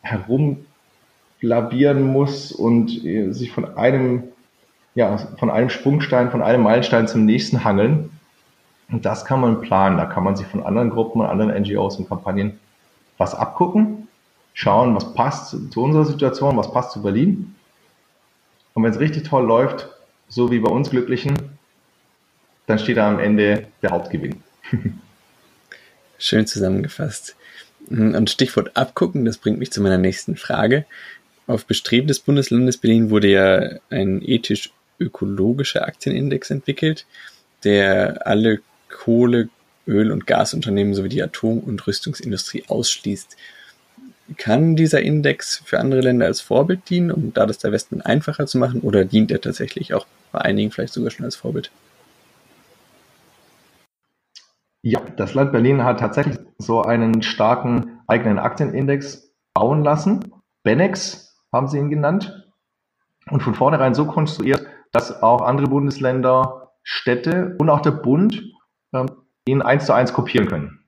herum 0.00 0.58
labieren 1.40 2.06
muss 2.06 2.52
und 2.52 3.04
äh, 3.04 3.32
sich 3.32 3.50
von 3.50 3.76
einem 3.76 4.22
ja, 4.98 5.16
von 5.38 5.48
einem 5.48 5.70
Sprungstein, 5.70 6.32
von 6.32 6.42
einem 6.42 6.64
Meilenstein 6.64 7.06
zum 7.06 7.24
nächsten 7.24 7.62
hangeln. 7.62 8.10
Und 8.90 9.04
das 9.04 9.24
kann 9.24 9.40
man 9.40 9.60
planen. 9.60 9.96
Da 9.96 10.06
kann 10.06 10.24
man 10.24 10.34
sich 10.34 10.48
von 10.48 10.60
anderen 10.60 10.90
Gruppen 10.90 11.20
und 11.20 11.28
anderen 11.28 11.56
NGOs 11.62 11.98
und 11.98 12.08
Kampagnen 12.08 12.58
was 13.16 13.32
abgucken, 13.32 14.08
schauen, 14.54 14.96
was 14.96 15.14
passt 15.14 15.54
zu 15.70 15.82
unserer 15.84 16.04
Situation, 16.04 16.56
was 16.56 16.72
passt 16.72 16.90
zu 16.90 17.02
Berlin. 17.02 17.54
Und 18.74 18.82
wenn 18.82 18.90
es 18.90 18.98
richtig 18.98 19.22
toll 19.22 19.46
läuft, 19.46 19.88
so 20.26 20.50
wie 20.50 20.58
bei 20.58 20.68
uns 20.68 20.90
Glücklichen, 20.90 21.38
dann 22.66 22.80
steht 22.80 22.96
da 22.96 23.08
am 23.08 23.20
Ende 23.20 23.68
der 23.82 23.90
Hauptgewinn. 23.90 24.42
Schön 26.18 26.44
zusammengefasst. 26.48 27.36
Und 27.88 28.30
Stichwort 28.30 28.76
abgucken, 28.76 29.24
das 29.24 29.38
bringt 29.38 29.60
mich 29.60 29.70
zu 29.70 29.80
meiner 29.80 29.98
nächsten 29.98 30.34
Frage. 30.34 30.86
Auf 31.46 31.66
Bestreben 31.66 32.08
des 32.08 32.18
Bundeslandes 32.18 32.78
Berlin 32.78 33.10
wurde 33.10 33.28
ja 33.28 33.78
ein 33.90 34.22
ethisch 34.22 34.72
ökologischer 34.98 35.86
Aktienindex 35.86 36.50
entwickelt, 36.50 37.06
der 37.64 38.26
alle 38.26 38.60
Kohle, 38.88 39.48
Öl- 39.86 40.12
und 40.12 40.26
Gasunternehmen 40.26 40.94
sowie 40.94 41.08
die 41.08 41.22
Atom- 41.22 41.60
und 41.60 41.86
Rüstungsindustrie 41.86 42.64
ausschließt. 42.68 43.36
Kann 44.36 44.76
dieser 44.76 45.00
Index 45.00 45.62
für 45.64 45.80
andere 45.80 46.02
Länder 46.02 46.26
als 46.26 46.42
Vorbild 46.42 46.90
dienen, 46.90 47.10
um 47.10 47.32
da 47.32 47.46
das 47.46 47.58
Divestment 47.58 48.04
einfacher 48.04 48.46
zu 48.46 48.58
machen, 48.58 48.80
oder 48.80 49.04
dient 49.04 49.30
er 49.30 49.40
tatsächlich 49.40 49.94
auch 49.94 50.06
bei 50.32 50.40
einigen 50.40 50.70
vielleicht 50.70 50.92
sogar 50.92 51.10
schon 51.10 51.24
als 51.24 51.36
Vorbild? 51.36 51.70
Ja, 54.82 55.00
das 55.16 55.34
Land 55.34 55.52
Berlin 55.52 55.82
hat 55.82 56.00
tatsächlich 56.00 56.38
so 56.58 56.82
einen 56.82 57.22
starken 57.22 58.00
eigenen 58.06 58.38
Aktienindex 58.38 59.32
bauen 59.54 59.82
lassen. 59.82 60.32
Benex 60.62 61.34
haben 61.52 61.68
sie 61.68 61.78
ihn 61.78 61.90
genannt. 61.90 62.44
Und 63.30 63.42
von 63.42 63.54
vornherein 63.54 63.94
so 63.94 64.06
konstruiert, 64.06 64.66
dass 64.92 65.22
auch 65.22 65.42
andere 65.42 65.66
Bundesländer, 65.68 66.72
Städte 66.82 67.54
und 67.58 67.68
auch 67.68 67.80
der 67.80 67.90
Bund 67.90 68.42
ähm, 68.94 69.10
ihn 69.46 69.62
eins 69.62 69.86
zu 69.86 69.92
eins 69.92 70.12
kopieren 70.12 70.48
können. 70.48 70.84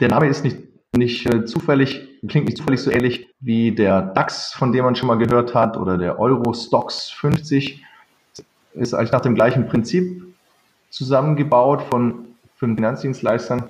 Der 0.00 0.08
Name 0.08 0.26
ist 0.26 0.42
nicht, 0.42 0.58
nicht 0.96 1.26
äh, 1.26 1.44
zufällig, 1.44 2.08
klingt 2.26 2.46
nicht 2.46 2.56
zufällig 2.56 2.80
so 2.80 2.90
ähnlich 2.90 3.28
wie 3.40 3.72
der 3.72 4.02
DAX, 4.02 4.52
von 4.52 4.72
dem 4.72 4.84
man 4.84 4.96
schon 4.96 5.08
mal 5.08 5.18
gehört 5.18 5.54
hat, 5.54 5.76
oder 5.76 5.98
der 5.98 6.18
Eurostox 6.18 7.10
50. 7.10 7.84
Ist 8.74 8.94
eigentlich 8.94 9.12
nach 9.12 9.20
dem 9.20 9.34
gleichen 9.34 9.68
Prinzip 9.68 10.34
zusammengebaut 10.88 11.82
von 11.82 12.26
fünf 12.56 12.76
Finanzdienstleistern, 12.76 13.68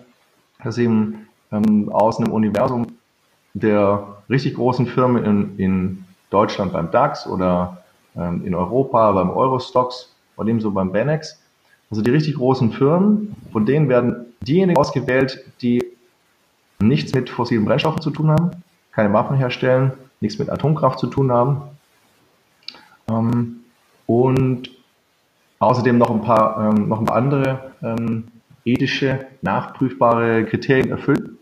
das 0.63 0.79
eben 0.79 1.29
ähm, 1.51 1.91
aus 1.91 2.19
einem 2.19 2.33
Universum 2.33 2.87
der 3.55 4.23
richtig 4.31 4.55
großen 4.55 4.87
Firmen 4.87 5.25
in, 5.25 5.59
in 5.59 6.05
Deutschland 6.31 6.73
beim 6.73 6.91
DAX 6.91 7.27
oder 7.27 7.82
ähm, 8.17 8.45
in 8.45 8.55
Europa 8.55 9.13
beim 9.13 9.31
Eurostox 9.31 10.15
und 10.37 10.49
ebenso 10.49 10.71
beim 10.71 10.93
Benex. 10.93 11.41
Also 11.91 12.03
die 12.03 12.11
richtig 12.11 12.37
großen 12.37 12.73
Firmen, 12.73 13.35
von 13.53 13.67
denen 13.67 13.89
werden 13.89 14.27
diejenigen 14.41 14.79
ausgewählt, 14.79 15.45
die 15.61 15.85
nichts 16.81 17.15
mit 17.15 17.31
fossilen 17.31 17.65
Brennstoffen 17.65 18.03
zu 18.03 18.11
tun 18.11 18.31
haben, 18.31 18.51
keine 18.93 19.13
Waffen 19.13 19.37
herstellen, 19.37 19.93
nichts 20.21 20.39
mit 20.39 20.51
Atomkraft 20.51 20.99
zu 20.99 21.07
tun 21.07 21.31
haben 21.31 21.63
ähm, 23.09 23.61
und 24.07 24.71
außerdem 25.59 25.99
noch 25.99 26.11
ein 26.11 26.23
paar, 26.23 26.71
ähm, 26.71 26.89
noch 26.89 27.01
ein 27.01 27.07
paar 27.07 27.17
andere 27.17 27.73
ähm, 27.83 28.25
ethische, 28.65 29.27
nachprüfbare 29.43 30.45
Kriterien 30.45 30.91
erfüllen. 30.91 31.39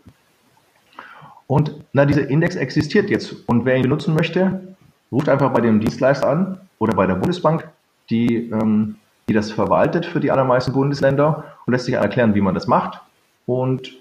Und 1.47 1.75
na, 1.93 2.05
dieser 2.05 2.29
Index 2.29 2.55
existiert 2.55 3.09
jetzt 3.09 3.47
und 3.47 3.65
wer 3.65 3.75
ihn 3.75 3.83
benutzen 3.83 4.13
möchte, 4.13 4.70
ruft 5.11 5.29
einfach 5.29 5.51
bei 5.51 5.61
dem 5.61 5.79
Dienstleister 5.79 6.27
an 6.27 6.59
oder 6.79 6.95
bei 6.95 7.05
der 7.05 7.15
Bundesbank, 7.15 7.67
die, 8.09 8.49
ähm, 8.49 8.95
die 9.27 9.33
das 9.33 9.51
verwaltet 9.51 10.05
für 10.05 10.19
die 10.19 10.31
allermeisten 10.31 10.73
Bundesländer 10.73 11.43
und 11.65 11.73
lässt 11.73 11.85
sich 11.85 11.95
erklären, 11.95 12.35
wie 12.35 12.41
man 12.41 12.55
das 12.55 12.67
macht. 12.67 13.01
Und 13.45 13.93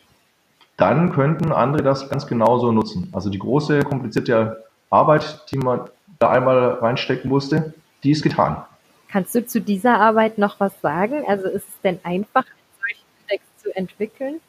dann 0.77 1.13
könnten 1.13 1.53
andere 1.53 1.83
das 1.83 2.09
ganz 2.09 2.27
genauso 2.27 2.73
nutzen. 2.73 3.09
Also 3.13 3.29
die 3.29 3.39
große, 3.39 3.81
komplizierte 3.81 4.65
Arbeit, 4.89 5.45
die 5.51 5.59
man 5.59 5.83
da 6.19 6.31
einmal 6.31 6.75
reinstecken 6.75 7.29
musste, 7.29 7.75
die 8.03 8.13
ist 8.13 8.23
getan. 8.23 8.65
Kannst 9.09 9.35
du 9.35 9.45
zu 9.45 9.61
dieser 9.61 9.99
Arbeit 9.99 10.39
noch 10.39 10.61
was 10.61 10.73
sagen? 10.81 11.25
Also 11.27 11.49
ist 11.49 11.69
es 11.69 11.81
denn 11.83 11.99
einfach, 12.05 12.45
einen 12.45 12.79
solchen 12.79 13.07
Index 13.23 13.45
zu 13.63 13.77
entwickeln? 13.77 14.41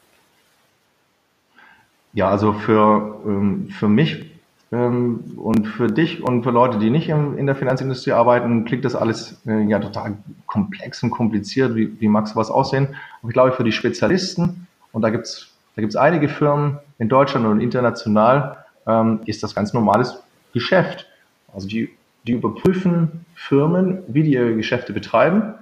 Ja, 2.14 2.28
also 2.28 2.52
für, 2.52 3.20
ähm, 3.26 3.68
für 3.70 3.88
mich 3.88 4.30
und 4.76 5.64
für 5.76 5.88
dich 5.88 6.22
und 6.22 6.44
für 6.44 6.50
Leute, 6.50 6.78
die 6.78 6.88
nicht 6.88 7.08
in 7.10 7.46
der 7.46 7.54
Finanzindustrie 7.54 8.12
arbeiten, 8.12 8.64
klingt 8.64 8.84
das 8.84 8.94
alles 8.94 9.40
äh, 9.46 9.62
ja 9.64 9.78
total 9.78 10.16
komplex 10.46 11.02
und 11.02 11.10
kompliziert, 11.10 11.74
wie, 11.74 12.00
wie 12.00 12.08
mag 12.08 12.34
was 12.34 12.50
aussehen. 12.50 12.88
Aber 13.20 13.28
ich 13.28 13.34
glaube, 13.34 13.52
für 13.52 13.64
die 13.64 13.72
Spezialisten, 13.72 14.66
und 14.92 15.02
da 15.02 15.10
gibt's 15.10 15.52
da 15.74 15.80
gibt's 15.80 15.96
einige 15.96 16.28
Firmen 16.28 16.78
in 16.98 17.08
Deutschland 17.08 17.46
und 17.46 17.60
international, 17.60 18.64
ähm, 18.86 19.20
ist 19.26 19.42
das 19.42 19.54
ganz 19.54 19.72
normales 19.72 20.22
Geschäft. 20.52 21.06
Also 21.52 21.66
die, 21.66 21.90
die 22.26 22.32
überprüfen 22.32 23.24
Firmen, 23.34 24.02
wie 24.08 24.22
die 24.22 24.32
ihre 24.32 24.54
Geschäfte 24.54 24.92
betreiben 24.92 25.54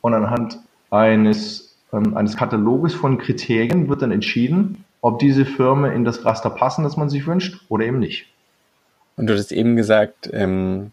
und 0.00 0.14
anhand 0.14 0.58
eines, 0.90 1.76
ähm, 1.92 2.16
eines 2.16 2.36
Kataloges 2.36 2.94
von 2.94 3.18
Kriterien 3.18 3.88
wird 3.88 4.02
dann 4.02 4.10
entschieden, 4.10 4.84
ob 5.00 5.18
diese 5.18 5.44
Firmen 5.44 5.92
in 5.92 6.04
das 6.04 6.24
Raster 6.24 6.50
passen, 6.50 6.84
das 6.84 6.96
man 6.96 7.08
sich 7.08 7.26
wünscht, 7.26 7.64
oder 7.68 7.84
eben 7.84 7.98
nicht. 7.98 8.33
Und 9.16 9.28
du 9.28 9.34
hast 9.34 9.52
eben 9.52 9.76
gesagt, 9.76 10.28
ähm, 10.32 10.92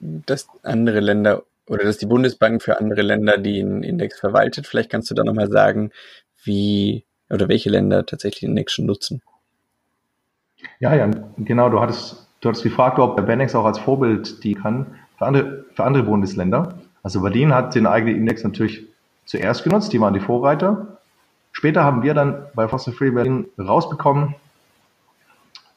dass 0.00 0.48
andere 0.62 1.00
Länder 1.00 1.42
oder 1.66 1.84
dass 1.84 1.98
die 1.98 2.06
Bundesbank 2.06 2.62
für 2.62 2.78
andere 2.78 3.02
Länder 3.02 3.38
den 3.38 3.82
Index 3.82 4.18
verwaltet. 4.18 4.66
Vielleicht 4.66 4.90
kannst 4.90 5.10
du 5.10 5.14
da 5.14 5.24
nochmal 5.24 5.50
sagen, 5.50 5.90
wie 6.44 7.04
oder 7.30 7.48
welche 7.48 7.70
Länder 7.70 8.04
tatsächlich 8.04 8.40
den 8.40 8.50
Index 8.50 8.72
schon 8.72 8.86
nutzen. 8.86 9.22
Ja, 10.80 10.94
ja, 10.94 11.10
genau. 11.38 11.68
Du 11.70 11.80
hattest, 11.80 12.28
du 12.40 12.48
hattest 12.48 12.64
gefragt, 12.64 12.98
ob 12.98 13.16
der 13.16 13.22
Benex 13.22 13.54
auch 13.54 13.64
als 13.64 13.78
Vorbild 13.78 14.44
die 14.44 14.54
kann 14.54 14.98
für 15.18 15.26
andere, 15.26 15.64
für 15.74 15.84
andere 15.84 16.02
Bundesländer. 16.02 16.78
Also 17.02 17.20
Berlin 17.20 17.54
hat 17.54 17.74
den 17.74 17.86
eigenen 17.86 18.16
Index 18.16 18.44
natürlich 18.44 18.84
zuerst 19.24 19.64
genutzt, 19.64 19.92
die 19.92 20.00
waren 20.00 20.14
die 20.14 20.20
Vorreiter. 20.20 20.98
Später 21.52 21.84
haben 21.84 22.02
wir 22.02 22.14
dann 22.14 22.46
bei 22.54 22.68
Fossil 22.68 22.92
Free 22.92 23.10
Berlin 23.10 23.46
rausbekommen, 23.58 24.34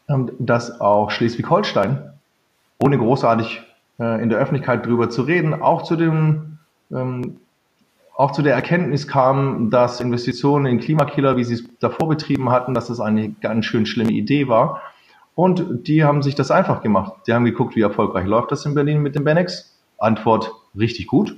dass 0.08 0.80
auch 0.80 1.12
Schleswig-Holstein, 1.12 2.14
ohne 2.80 2.98
großartig 2.98 3.64
äh, 4.00 4.22
in 4.22 4.30
der 4.30 4.40
Öffentlichkeit 4.40 4.86
drüber 4.86 5.10
zu 5.10 5.24
reden, 5.24 5.54
auch 5.62 5.84
zu 5.84 5.96
dem 5.96 6.60
ähm, 6.92 7.38
auch 8.16 8.32
zu 8.32 8.42
der 8.42 8.56
Erkenntnis 8.56 9.08
kam, 9.08 9.70
dass 9.70 10.00
Investitionen 10.00 10.66
in 10.68 10.80
Klimakiller, 10.80 11.36
wie 11.36 11.44
sie 11.44 11.56
es 11.56 11.66
davor 11.80 12.08
betrieben 12.08 12.50
hatten, 12.50 12.74
dass 12.74 12.88
das 12.88 13.02
eine 13.02 13.32
ganz 13.42 13.66
schön 13.66 13.86
schlimme 13.86 14.12
Idee 14.12 14.48
war. 14.48 14.82
Und 15.36 15.88
die 15.88 16.06
haben 16.06 16.24
sich 16.24 16.34
das 16.34 16.50
einfach 16.50 16.82
gemacht. 16.82 17.14
Die 17.28 17.34
haben 17.34 17.44
geguckt, 17.44 17.76
wie 17.76 17.82
erfolgreich 17.82 18.26
läuft 18.26 18.52
das 18.54 18.66
in 18.66 18.74
Berlin 18.74 19.02
mit 19.02 19.16
dem 19.16 19.26
Benex. 19.26 19.78
Antwort 19.98 20.54
richtig 20.78 21.08
gut. 21.08 21.36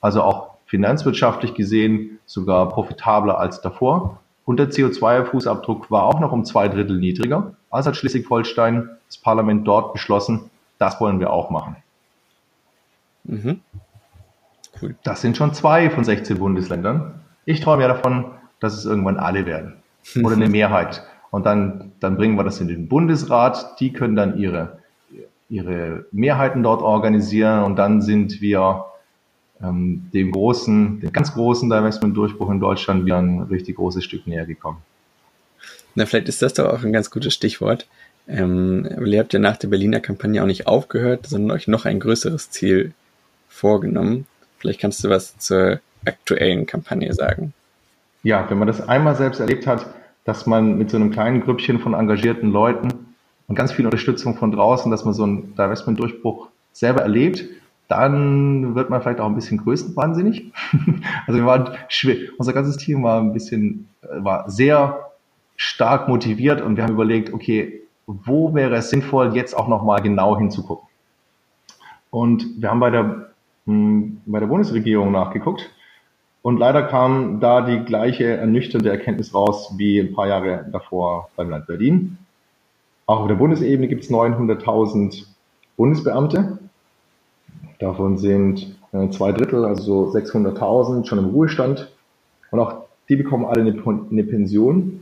Also 0.00 0.22
auch 0.22 0.50
finanzwirtschaftlich 0.66 1.54
gesehen 1.54 2.20
sogar 2.24 2.68
profitabler 2.68 3.38
als 3.38 3.60
davor. 3.60 4.20
Und 4.44 4.58
der 4.58 4.70
CO2-Fußabdruck 4.70 5.90
war 5.90 6.04
auch 6.04 6.20
noch 6.20 6.30
um 6.30 6.44
zwei 6.44 6.68
Drittel 6.68 6.98
niedriger. 6.98 7.54
Also 7.72 7.88
hat 7.88 7.96
Schleswig-Holstein 7.96 8.90
das 9.08 9.16
Parlament 9.18 9.66
dort 9.66 9.92
beschlossen, 9.92 10.50
das 10.78 11.00
wollen 11.00 11.18
wir 11.18 11.32
auch 11.32 11.50
machen. 11.50 11.76
Mhm. 13.24 13.60
Cool. 14.80 14.94
Das 15.02 15.20
sind 15.20 15.36
schon 15.36 15.54
zwei 15.54 15.90
von 15.90 16.04
16 16.04 16.38
Bundesländern. 16.38 17.20
Ich 17.44 17.60
träume 17.60 17.82
ja 17.82 17.88
davon, 17.88 18.26
dass 18.60 18.74
es 18.74 18.84
irgendwann 18.84 19.16
alle 19.16 19.46
werden. 19.46 19.76
Oder 20.22 20.36
eine 20.36 20.48
Mehrheit. 20.50 21.02
Und 21.30 21.46
dann, 21.46 21.92
dann 21.98 22.16
bringen 22.16 22.36
wir 22.36 22.44
das 22.44 22.60
in 22.60 22.68
den 22.68 22.88
Bundesrat. 22.88 23.80
Die 23.80 23.92
können 23.92 24.16
dann 24.16 24.38
ihre, 24.38 24.78
ihre 25.48 26.04
Mehrheiten 26.12 26.62
dort 26.62 26.82
organisieren. 26.82 27.64
Und 27.64 27.76
dann 27.76 28.02
sind 28.02 28.40
wir 28.42 28.84
ähm, 29.62 30.10
dem 30.12 30.32
großen, 30.32 31.00
dem 31.00 31.12
ganz 31.12 31.32
großen 31.32 31.70
Divestment-Durchbruch 31.70 32.50
in 32.50 32.60
Deutschland 32.60 33.06
wieder 33.06 33.18
ein 33.18 33.42
richtig 33.42 33.76
großes 33.76 34.04
Stück 34.04 34.26
näher 34.26 34.44
gekommen. 34.44 34.78
Na, 35.94 36.06
vielleicht 36.06 36.28
ist 36.28 36.42
das 36.42 36.54
doch 36.54 36.66
auch 36.66 36.82
ein 36.82 36.92
ganz 36.92 37.10
gutes 37.10 37.34
Stichwort. 37.34 37.86
Ähm, 38.28 38.88
ihr 39.04 39.18
habt 39.18 39.32
ja 39.32 39.38
nach 39.38 39.56
der 39.56 39.68
Berliner 39.68 40.00
Kampagne 40.00 40.42
auch 40.42 40.46
nicht 40.46 40.66
aufgehört, 40.66 41.26
sondern 41.26 41.56
euch 41.56 41.68
noch 41.68 41.84
ein 41.84 42.00
größeres 42.00 42.50
Ziel 42.50 42.92
vorgenommen. 43.48 44.26
Vielleicht 44.58 44.80
kannst 44.80 45.02
du 45.04 45.10
was 45.10 45.36
zur 45.38 45.80
aktuellen 46.06 46.66
Kampagne 46.66 47.12
sagen. 47.12 47.52
Ja, 48.22 48.48
wenn 48.48 48.58
man 48.58 48.68
das 48.68 48.86
einmal 48.88 49.16
selbst 49.16 49.40
erlebt 49.40 49.66
hat, 49.66 49.86
dass 50.24 50.46
man 50.46 50.78
mit 50.78 50.90
so 50.90 50.96
einem 50.96 51.10
kleinen 51.10 51.40
Grüppchen 51.40 51.80
von 51.80 51.94
engagierten 51.94 52.50
Leuten 52.50 52.88
und 53.48 53.56
ganz 53.56 53.72
viel 53.72 53.84
Unterstützung 53.84 54.36
von 54.36 54.52
draußen, 54.52 54.90
dass 54.90 55.04
man 55.04 55.14
so 55.14 55.24
einen 55.24 55.54
Divestment-Durchbruch 55.56 56.48
selber 56.72 57.02
erlebt, 57.02 57.44
dann 57.88 58.74
wird 58.74 58.88
man 58.88 59.02
vielleicht 59.02 59.20
auch 59.20 59.26
ein 59.26 59.34
bisschen 59.34 59.58
größenwahnsinnig. 59.58 60.52
also 61.26 61.38
wir 61.38 61.46
waren 61.46 61.76
schwer, 61.88 62.30
unser 62.38 62.52
ganzes 62.52 62.76
Team 62.76 63.02
war 63.02 63.20
ein 63.20 63.32
bisschen, 63.32 63.88
äh, 64.02 64.24
war 64.24 64.48
sehr 64.48 65.11
stark 65.56 66.08
motiviert 66.08 66.60
und 66.60 66.76
wir 66.76 66.84
haben 66.84 66.94
überlegt, 66.94 67.32
okay, 67.32 67.82
wo 68.06 68.54
wäre 68.54 68.76
es 68.76 68.90
sinnvoll, 68.90 69.34
jetzt 69.34 69.56
auch 69.56 69.68
nochmal 69.68 70.02
genau 70.02 70.36
hinzugucken. 70.36 70.88
Und 72.10 72.60
wir 72.60 72.70
haben 72.70 72.80
bei 72.80 72.90
der, 72.90 73.30
hm, 73.66 74.20
bei 74.26 74.40
der 74.40 74.46
Bundesregierung 74.46 75.12
nachgeguckt 75.12 75.70
und 76.42 76.58
leider 76.58 76.82
kam 76.82 77.38
da 77.38 77.60
die 77.62 77.84
gleiche 77.84 78.24
ernüchternde 78.24 78.90
Erkenntnis 78.90 79.32
raus 79.32 79.74
wie 79.76 80.00
ein 80.00 80.12
paar 80.12 80.26
Jahre 80.26 80.66
davor 80.72 81.30
beim 81.36 81.50
Land 81.50 81.68
Berlin. 81.68 82.18
Auch 83.06 83.20
auf 83.20 83.28
der 83.28 83.36
Bundesebene 83.36 83.88
gibt 83.88 84.04
es 84.04 84.10
900.000 84.10 85.24
Bundesbeamte. 85.76 86.58
Davon 87.78 88.18
sind 88.18 88.76
äh, 88.92 89.08
zwei 89.10 89.32
Drittel, 89.32 89.64
also 89.64 90.10
so 90.10 90.18
600.000, 90.18 91.06
schon 91.06 91.18
im 91.18 91.26
Ruhestand. 91.26 91.92
Und 92.50 92.60
auch 92.60 92.84
die 93.08 93.16
bekommen 93.16 93.44
alle 93.44 93.60
eine, 93.60 93.82
eine 94.10 94.24
Pension, 94.24 95.01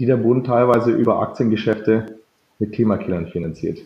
die 0.00 0.06
der 0.06 0.16
Bund 0.16 0.46
teilweise 0.46 0.90
über 0.90 1.20
Aktiengeschäfte 1.20 2.18
mit 2.58 2.72
Klimakillern 2.72 3.28
finanziert. 3.28 3.78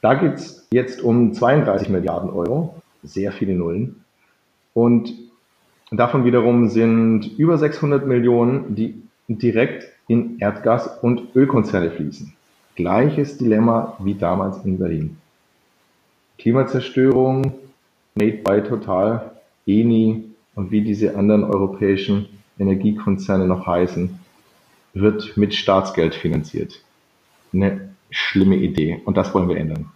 Da 0.00 0.14
geht 0.14 0.34
es 0.34 0.66
jetzt 0.72 1.02
um 1.02 1.34
32 1.34 1.90
Milliarden 1.90 2.30
Euro, 2.30 2.74
sehr 3.02 3.32
viele 3.32 3.54
Nullen. 3.54 4.04
Und 4.72 5.12
davon 5.90 6.24
wiederum 6.24 6.68
sind 6.68 7.38
über 7.38 7.58
600 7.58 8.06
Millionen, 8.06 8.74
die 8.74 9.02
direkt 9.28 9.88
in 10.06 10.38
Erdgas- 10.38 10.98
und 11.02 11.36
Ölkonzerne 11.36 11.90
fließen. 11.90 12.32
Gleiches 12.76 13.36
Dilemma 13.36 13.96
wie 13.98 14.14
damals 14.14 14.64
in 14.64 14.78
Berlin. 14.78 15.18
Klimazerstörung, 16.38 17.54
made 18.14 18.38
by 18.44 18.62
Total, 18.62 19.32
Eni 19.66 20.24
und 20.54 20.70
wie 20.70 20.82
diese 20.82 21.16
anderen 21.16 21.44
europäischen 21.44 22.26
Energiekonzerne 22.58 23.46
noch 23.46 23.66
heißen, 23.66 24.18
wird 25.00 25.36
mit 25.36 25.54
Staatsgeld 25.54 26.14
finanziert. 26.14 26.82
Eine 27.52 27.94
schlimme 28.10 28.56
Idee 28.56 29.00
und 29.04 29.16
das 29.16 29.34
wollen 29.34 29.48
wir 29.48 29.56
ändern. 29.56 29.90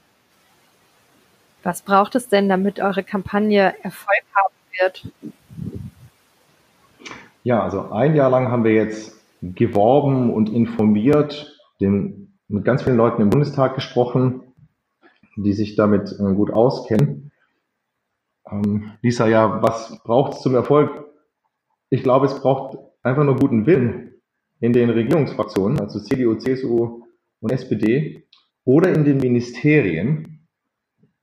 Was 1.62 1.82
braucht 1.82 2.14
es 2.14 2.28
denn, 2.28 2.48
damit 2.48 2.80
eure 2.80 3.04
Kampagne 3.04 3.74
Erfolg 3.82 4.24
haben 4.34 4.54
wird? 4.80 5.06
Ja, 7.44 7.62
also 7.62 7.90
ein 7.90 8.14
Jahr 8.16 8.30
lang 8.30 8.50
haben 8.50 8.64
wir 8.64 8.72
jetzt 8.72 9.16
geworben 9.42 10.32
und 10.32 10.48
informiert, 10.48 11.56
den, 11.80 12.38
mit 12.48 12.64
ganz 12.64 12.82
vielen 12.82 12.96
Leuten 12.96 13.22
im 13.22 13.30
Bundestag 13.30 13.74
gesprochen, 13.74 14.42
die 15.36 15.52
sich 15.52 15.74
damit 15.74 16.12
äh, 16.12 16.34
gut 16.34 16.52
auskennen. 16.52 17.32
Ähm, 18.48 18.92
Lisa, 19.02 19.26
ja, 19.26 19.62
was 19.62 20.00
braucht 20.04 20.34
es 20.34 20.42
zum 20.42 20.54
Erfolg? 20.54 21.06
Ich 21.90 22.02
glaube, 22.02 22.26
es 22.26 22.40
braucht 22.40 22.78
einfach 23.02 23.24
nur 23.24 23.36
guten 23.36 23.66
Willen 23.66 24.11
in 24.62 24.72
den 24.72 24.90
Regierungsfraktionen, 24.90 25.80
also 25.80 26.00
CDU, 26.00 26.36
CSU 26.36 27.02
und 27.40 27.52
SPD, 27.52 28.26
oder 28.64 28.94
in 28.94 29.04
den 29.04 29.18
Ministerien, 29.18 30.46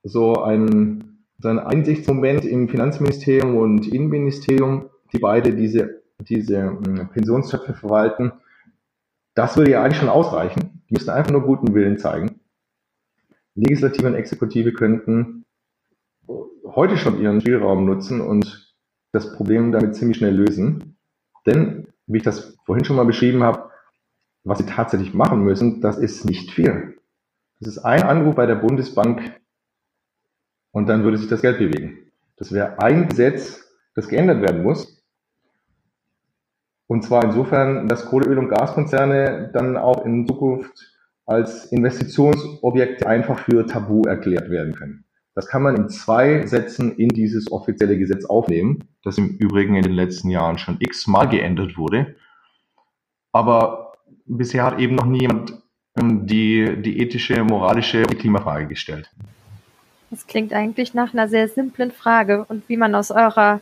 so 0.03 0.35
ein, 0.43 1.23
so 1.39 1.47
ein 1.47 1.57
Einsichtsmoment 1.57 2.43
im 2.43 2.67
Finanzministerium 2.67 3.55
und 3.55 3.87
Innenministerium, 3.87 4.89
die 5.13 5.19
beide 5.19 5.55
diese, 5.55 6.03
diese 6.19 6.57
ähm, 6.57 7.09
Pensionstöpfe 7.13 7.73
verwalten. 7.73 8.33
Das 9.35 9.55
würde 9.55 9.71
ja 9.71 9.83
eigentlich 9.83 9.99
schon 9.99 10.09
ausreichen. 10.09 10.83
Die 10.89 10.93
müssten 10.93 11.11
einfach 11.11 11.31
nur 11.31 11.43
guten 11.43 11.73
Willen 11.73 11.97
zeigen. 11.97 12.41
Legislative 13.55 14.07
und 14.07 14.15
Exekutive 14.15 14.73
könnten 14.73 15.45
heute 16.75 16.97
schon 16.97 17.21
ihren 17.21 17.39
Spielraum 17.39 17.85
nutzen 17.85 18.19
und 18.19 18.75
das 19.13 19.33
Problem 19.33 19.71
damit 19.71 19.95
ziemlich 19.95 20.17
schnell 20.17 20.35
lösen. 20.35 20.97
Denn, 21.45 21.87
wie 22.09 22.17
ich 22.17 22.23
das 22.23 22.57
vorhin 22.65 22.83
schon 22.83 22.95
mal 22.95 23.05
beschrieben 23.05 23.43
habe, 23.43 23.69
was 24.43 24.57
sie 24.57 24.65
tatsächlich 24.65 25.13
machen 25.13 25.43
müssen, 25.43 25.79
das 25.79 25.97
ist 25.97 26.25
nicht 26.25 26.51
viel. 26.51 26.97
Das 27.59 27.69
ist 27.69 27.79
ein 27.79 28.03
Anruf 28.03 28.35
bei 28.35 28.45
der 28.45 28.55
Bundesbank 28.55 29.39
und 30.71 30.87
dann 30.87 31.03
würde 31.03 31.17
sich 31.17 31.29
das 31.29 31.41
Geld 31.41 31.59
bewegen. 31.59 32.11
Das 32.37 32.51
wäre 32.51 32.79
ein 32.79 33.07
Gesetz, 33.07 33.63
das 33.95 34.07
geändert 34.07 34.41
werden 34.41 34.63
muss. 34.63 35.03
Und 36.87 37.03
zwar 37.03 37.23
insofern, 37.25 37.87
dass 37.87 38.05
Kohle, 38.05 38.25
Öl 38.27 38.39
und 38.39 38.49
Gaskonzerne 38.49 39.51
dann 39.53 39.77
auch 39.77 40.05
in 40.05 40.25
Zukunft 40.25 40.71
als 41.25 41.65
Investitionsobjekte 41.65 43.05
einfach 43.05 43.39
für 43.39 43.67
tabu 43.67 44.01
erklärt 44.03 44.49
werden 44.49 44.73
können. 44.73 45.05
Das 45.39 45.47
kann 45.47 45.63
man 45.63 45.77
in 45.77 45.87
zwei 45.87 46.45
Sätzen 46.45 46.97
in 46.97 47.07
dieses 47.07 47.49
offizielle 47.49 47.97
Gesetz 47.97 48.25
aufnehmen, 48.25 48.83
das 49.03 49.17
im 49.17 49.37
Übrigen 49.37 49.77
in 49.77 49.83
den 49.83 49.93
letzten 49.93 50.29
Jahren 50.29 50.57
schon 50.57 50.75
x-mal 50.81 51.29
geändert 51.29 51.77
wurde. 51.77 52.17
Aber 53.31 53.93
bisher 54.25 54.65
hat 54.65 54.79
eben 54.79 54.95
noch 54.95 55.05
niemand 55.05 55.53
ähm, 55.97 56.27
die, 56.27 56.81
die 56.81 56.99
ethische, 56.99 57.41
moralische 57.45 58.01
Klimafrage 58.01 58.67
gestellt. 58.67 59.09
Das 60.09 60.27
klingt 60.27 60.51
eigentlich 60.51 60.93
nach 60.93 61.13
einer 61.13 61.29
sehr 61.29 61.47
simplen 61.47 61.91
Frage. 61.91 62.43
Und 62.49 62.67
wie 62.67 62.75
man 62.75 62.93
aus 62.93 63.09
eurer 63.09 63.61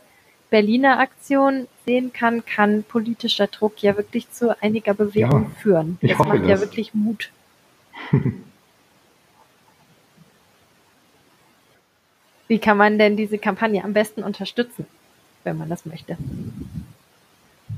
Berliner 0.50 0.98
Aktion 0.98 1.68
sehen 1.86 2.12
kann, 2.12 2.44
kann 2.44 2.82
politischer 2.82 3.46
Druck 3.46 3.84
ja 3.84 3.96
wirklich 3.96 4.28
zu 4.32 4.60
einiger 4.60 4.94
Bewegung 4.94 5.44
ja, 5.44 5.60
führen. 5.60 5.98
Das 6.02 6.18
macht 6.18 6.40
das. 6.40 6.48
ja 6.48 6.58
wirklich 6.58 6.92
Mut. 6.92 7.30
Wie 12.48 12.58
kann 12.58 12.76
man 12.76 12.98
denn 12.98 13.16
diese 13.16 13.38
Kampagne 13.38 13.84
am 13.84 13.92
besten 13.92 14.22
unterstützen, 14.22 14.86
wenn 15.44 15.58
man 15.58 15.68
das 15.68 15.86
möchte? 15.86 16.16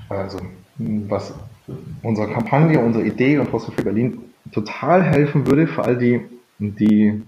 Also, 0.08 0.40
was 0.78 1.34
unserer 2.02 2.28
Kampagne, 2.28 2.80
unserer 2.80 3.04
Idee 3.04 3.38
und 3.38 3.48
Fossil 3.48 3.74
für 3.74 3.82
Berlin 3.82 4.22
total 4.52 5.02
helfen 5.02 5.46
würde, 5.46 5.66
für 5.66 5.84
all 5.84 5.98
die, 5.98 6.20
die 6.58 7.22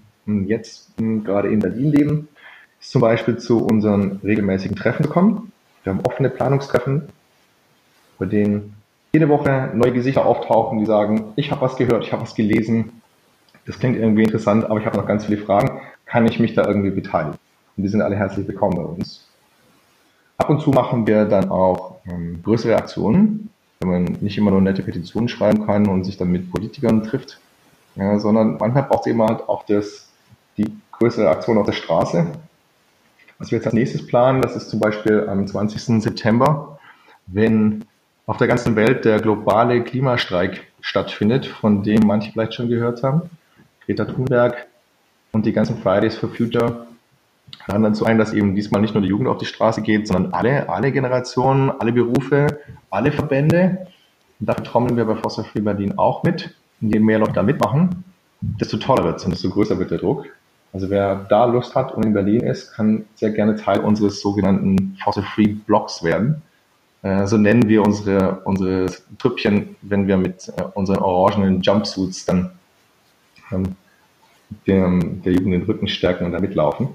jetzt 0.47 0.89
gerade 0.97 1.49
in 1.49 1.59
Berlin 1.59 1.91
leben, 1.91 2.27
ist 2.79 2.91
zum 2.91 3.01
Beispiel 3.01 3.37
zu 3.37 3.63
unseren 3.63 4.19
regelmäßigen 4.23 4.75
Treffen 4.75 5.09
kommen. 5.09 5.51
Wir 5.83 5.93
haben 5.93 6.01
offene 6.05 6.29
Planungstreffen, 6.29 7.09
bei 8.19 8.25
denen 8.25 8.75
jede 9.13 9.29
Woche 9.29 9.71
neue 9.73 9.91
Gesichter 9.91 10.25
auftauchen, 10.25 10.79
die 10.79 10.85
sagen, 10.85 11.33
ich 11.35 11.51
habe 11.51 11.61
was 11.61 11.75
gehört, 11.75 12.05
ich 12.05 12.11
habe 12.13 12.23
was 12.23 12.35
gelesen, 12.35 13.01
das 13.65 13.79
klingt 13.79 13.97
irgendwie 13.97 14.23
interessant, 14.23 14.65
aber 14.65 14.79
ich 14.79 14.85
habe 14.85 14.97
noch 14.97 15.05
ganz 15.05 15.25
viele 15.25 15.37
Fragen, 15.37 15.81
kann 16.13 16.27
ich 16.27 16.39
mich 16.39 16.53
da 16.53 16.67
irgendwie 16.67 16.91
beteiligen? 16.91 17.39
Und 17.75 17.83
die 17.83 17.89
sind 17.89 18.03
alle 18.03 18.15
herzlich 18.15 18.47
willkommen 18.47 18.75
bei 18.75 18.83
uns. 18.83 19.27
Ab 20.37 20.47
und 20.47 20.61
zu 20.61 20.69
machen 20.69 21.07
wir 21.07 21.25
dann 21.25 21.49
auch 21.49 22.01
ähm, 22.05 22.39
größere 22.43 22.75
Aktionen, 22.75 23.49
wenn 23.79 23.89
man 23.89 24.03
nicht 24.21 24.37
immer 24.37 24.51
nur 24.51 24.61
nette 24.61 24.83
Petitionen 24.83 25.27
schreiben 25.27 25.65
kann 25.65 25.87
und 25.87 26.03
sich 26.03 26.15
dann 26.15 26.31
mit 26.31 26.51
Politikern 26.51 27.01
trifft, 27.01 27.39
ja, 27.95 28.19
sondern 28.19 28.57
manchmal 28.59 28.83
braucht 28.83 29.07
es 29.07 29.11
eben 29.11 29.23
halt 29.23 29.49
auch 29.49 29.65
das, 29.65 30.07
die 30.55 30.67
größere 30.91 31.27
Aktion 31.31 31.57
auf 31.57 31.65
der 31.65 31.73
Straße. 31.73 32.27
Was 33.39 33.49
wir 33.49 33.57
jetzt 33.57 33.65
als 33.65 33.73
nächstes 33.73 34.05
planen, 34.05 34.43
das 34.43 34.55
ist 34.55 34.69
zum 34.69 34.79
Beispiel 34.79 35.27
am 35.27 35.47
20. 35.47 35.99
September, 36.03 36.77
wenn 37.25 37.85
auf 38.27 38.37
der 38.37 38.47
ganzen 38.47 38.75
Welt 38.75 39.03
der 39.03 39.19
globale 39.19 39.83
Klimastreik 39.83 40.61
stattfindet, 40.79 41.47
von 41.47 41.81
dem 41.81 42.01
manche 42.05 42.31
vielleicht 42.31 42.53
schon 42.53 42.69
gehört 42.69 43.01
haben. 43.01 43.31
Greta 43.87 44.05
Thunberg 44.05 44.67
und 45.33 45.45
die 45.45 45.51
ganzen 45.51 45.77
Fridays 45.77 46.15
for 46.15 46.29
Future 46.29 46.87
laden 47.67 47.83
dazu 47.83 48.05
ein, 48.05 48.17
dass 48.17 48.33
eben 48.33 48.55
diesmal 48.55 48.81
nicht 48.81 48.93
nur 48.93 49.03
die 49.03 49.09
Jugend 49.09 49.27
auf 49.27 49.37
die 49.37 49.45
Straße 49.45 49.81
geht, 49.81 50.07
sondern 50.07 50.33
alle, 50.33 50.69
alle 50.69 50.91
Generationen, 50.91 51.71
alle 51.71 51.91
Berufe, 51.91 52.59
alle 52.89 53.11
Verbände. 53.11 53.87
Und 54.39 54.49
dafür 54.49 54.63
trommeln 54.63 54.95
wir 54.95 55.05
bei 55.05 55.15
Fossil 55.15 55.43
Free 55.43 55.61
Berlin 55.61 55.97
auch 55.97 56.23
mit. 56.23 56.55
Und 56.81 56.93
je 56.93 56.99
mehr 56.99 57.19
Leute 57.19 57.33
da 57.33 57.43
mitmachen, 57.43 58.03
desto 58.41 58.77
toller 58.77 59.03
wird 59.03 59.17
es 59.17 59.25
und 59.25 59.31
desto 59.31 59.49
größer 59.49 59.77
wird 59.79 59.91
der 59.91 59.97
Druck. 59.97 60.25
Also 60.71 60.89
wer 60.89 61.15
da 61.29 61.45
Lust 61.45 61.75
hat 61.75 61.93
und 61.93 62.05
in 62.05 62.13
Berlin 62.13 62.41
ist, 62.41 62.73
kann 62.73 63.05
sehr 63.15 63.31
gerne 63.31 63.55
Teil 63.55 63.79
unseres 63.79 64.21
sogenannten 64.21 64.97
Fossil 65.03 65.23
Free 65.23 65.53
Blocks 65.53 66.03
werden. 66.03 66.41
Äh, 67.03 67.27
so 67.27 67.37
nennen 67.37 67.67
wir 67.67 67.83
unsere, 67.83 68.41
unsere 68.45 68.87
Trüppchen, 69.19 69.75
wenn 69.81 70.07
wir 70.07 70.17
mit 70.17 70.49
äh, 70.57 70.63
unseren 70.73 70.99
orangenen 70.99 71.61
Jumpsuits 71.61 72.25
dann 72.25 72.51
ähm, 73.51 73.75
dem, 74.67 75.21
der 75.23 75.33
Jugend 75.33 75.53
den 75.53 75.63
Rücken 75.63 75.87
stärken 75.87 76.25
und 76.25 76.31
da 76.31 76.39
mitlaufen. 76.39 76.89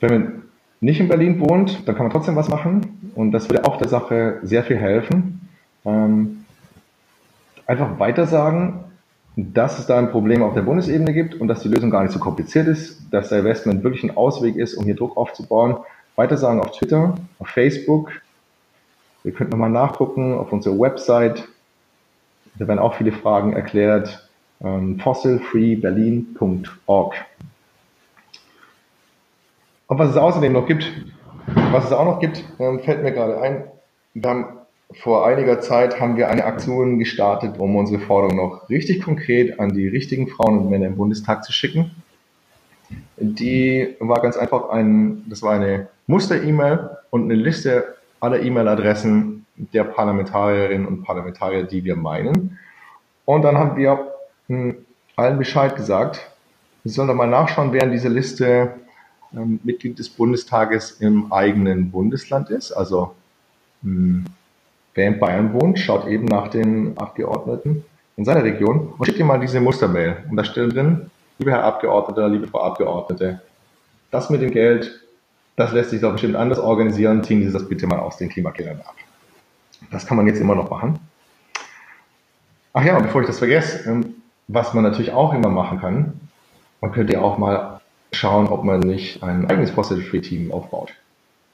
Wenn 0.00 0.10
man 0.10 0.42
nicht 0.80 1.00
in 1.00 1.08
Berlin 1.08 1.40
wohnt, 1.40 1.86
dann 1.86 1.94
kann 1.94 2.04
man 2.04 2.12
trotzdem 2.12 2.36
was 2.36 2.48
machen 2.48 3.12
und 3.14 3.32
das 3.32 3.48
würde 3.48 3.64
auch 3.64 3.78
der 3.78 3.88
Sache 3.88 4.38
sehr 4.42 4.62
viel 4.62 4.76
helfen. 4.76 5.48
Ähm, 5.84 6.44
einfach 7.66 7.98
weitersagen, 7.98 8.84
dass 9.36 9.78
es 9.78 9.86
da 9.86 9.98
ein 9.98 10.10
Problem 10.10 10.42
auf 10.42 10.54
der 10.54 10.62
Bundesebene 10.62 11.12
gibt 11.12 11.34
und 11.34 11.48
dass 11.48 11.60
die 11.60 11.68
Lösung 11.68 11.90
gar 11.90 12.02
nicht 12.02 12.12
so 12.12 12.18
kompliziert 12.18 12.66
ist, 12.66 13.02
dass 13.10 13.28
der 13.28 13.40
Investment 13.40 13.84
wirklich 13.84 14.02
ein 14.02 14.16
Ausweg 14.16 14.56
ist, 14.56 14.74
um 14.74 14.84
hier 14.84 14.96
Druck 14.96 15.16
aufzubauen. 15.16 15.76
Weitersagen 16.16 16.60
auf 16.60 16.72
Twitter, 16.72 17.16
auf 17.38 17.48
Facebook. 17.48 18.12
Ihr 19.24 19.32
könnt 19.32 19.50
nochmal 19.50 19.70
nachgucken 19.70 20.34
auf 20.34 20.52
unserer 20.52 20.78
Website. 20.78 21.46
Da 22.58 22.66
werden 22.66 22.78
auch 22.78 22.94
viele 22.94 23.12
Fragen 23.12 23.52
erklärt. 23.52 24.25
Ähm, 24.62 25.00
fossilfreeberlin.org. 25.00 27.14
Und 29.88 29.98
was 29.98 30.10
es 30.10 30.16
außerdem 30.16 30.52
noch 30.52 30.66
gibt, 30.66 30.92
was 31.70 31.84
es 31.84 31.92
auch 31.92 32.04
noch 32.04 32.20
gibt, 32.20 32.44
ähm, 32.58 32.80
fällt 32.80 33.02
mir 33.02 33.12
gerade 33.12 33.40
ein. 33.40 33.64
Wir 34.14 34.30
haben 34.30 34.46
vor 34.92 35.26
einiger 35.26 35.60
Zeit 35.60 36.00
haben 36.00 36.16
wir 36.16 36.28
eine 36.28 36.44
Aktion 36.44 36.98
gestartet, 36.98 37.58
um 37.58 37.76
unsere 37.76 38.00
Forderung 38.00 38.36
noch 38.36 38.70
richtig 38.70 39.02
konkret 39.02 39.58
an 39.58 39.74
die 39.74 39.88
richtigen 39.88 40.28
Frauen 40.28 40.58
und 40.58 40.70
Männer 40.70 40.86
im 40.86 40.96
Bundestag 40.96 41.44
zu 41.44 41.52
schicken. 41.52 41.90
Die 43.16 43.96
war 43.98 44.22
ganz 44.22 44.36
einfach 44.36 44.70
ein, 44.70 45.24
das 45.28 45.42
war 45.42 45.54
eine 45.54 45.88
Muster-E-Mail 46.06 46.90
und 47.10 47.24
eine 47.24 47.34
Liste 47.34 47.96
aller 48.20 48.40
E-Mail-Adressen 48.40 49.44
der 49.56 49.84
Parlamentarierinnen 49.84 50.86
und 50.86 51.02
Parlamentarier, 51.02 51.64
die 51.64 51.84
wir 51.84 51.96
meinen. 51.96 52.58
Und 53.24 53.42
dann 53.42 53.58
haben 53.58 53.76
wir 53.76 54.12
hm, 54.48 54.76
allen 55.16 55.38
Bescheid 55.38 55.76
gesagt. 55.76 56.30
Sie 56.84 56.90
sollen 56.90 57.08
doch 57.08 57.14
mal 57.14 57.26
nachschauen, 57.26 57.72
wer 57.72 57.82
in 57.82 57.90
dieser 57.90 58.08
Liste 58.08 58.74
ähm, 59.34 59.60
Mitglied 59.64 59.98
des 59.98 60.08
Bundestages 60.08 60.92
im 60.92 61.32
eigenen 61.32 61.90
Bundesland 61.90 62.50
ist. 62.50 62.72
Also 62.72 63.14
hm, 63.82 64.24
wer 64.94 65.08
in 65.08 65.18
Bayern 65.18 65.52
wohnt, 65.52 65.78
schaut 65.78 66.06
eben 66.06 66.26
nach 66.26 66.48
den 66.48 66.96
Abgeordneten 66.96 67.84
in 68.16 68.24
seiner 68.24 68.44
Region 68.44 68.94
und 68.96 69.06
schickt 69.06 69.18
ihm 69.18 69.26
mal 69.26 69.40
diese 69.40 69.60
Mustermail. 69.60 70.24
Und 70.30 70.36
da 70.36 70.44
steht 70.44 70.74
drin, 70.74 71.10
lieber 71.38 71.52
Herr 71.52 71.64
Abgeordneter, 71.64 72.28
liebe 72.28 72.46
Frau 72.46 72.60
Abgeordnete, 72.62 73.40
das 74.10 74.30
mit 74.30 74.40
dem 74.40 74.50
Geld, 74.50 75.02
das 75.56 75.72
lässt 75.72 75.90
sich 75.90 76.00
doch 76.00 76.12
bestimmt 76.12 76.36
anders 76.36 76.58
organisieren, 76.58 77.22
ziehen 77.24 77.42
Sie 77.44 77.52
das 77.52 77.68
bitte 77.68 77.86
mal 77.86 77.98
aus 77.98 78.16
den 78.16 78.28
Klimakillern 78.28 78.80
ab. 78.80 78.94
Das 79.90 80.06
kann 80.06 80.16
man 80.16 80.26
jetzt 80.26 80.40
immer 80.40 80.54
noch 80.54 80.70
machen. 80.70 80.98
Ach 82.72 82.84
ja, 82.84 82.98
bevor 82.98 83.22
ich 83.22 83.26
das 83.26 83.38
vergesse, 83.38 83.88
ähm, 83.88 84.14
was 84.48 84.74
man 84.74 84.84
natürlich 84.84 85.12
auch 85.12 85.32
immer 85.34 85.48
machen 85.48 85.80
kann, 85.80 86.20
man 86.80 86.92
könnte 86.92 87.14
ja 87.14 87.20
auch 87.20 87.38
mal 87.38 87.80
schauen, 88.12 88.48
ob 88.48 88.64
man 88.64 88.80
nicht 88.80 89.22
ein 89.22 89.50
eigenes 89.50 89.70
Fossil-Free-Team 89.70 90.52
aufbaut. 90.52 90.92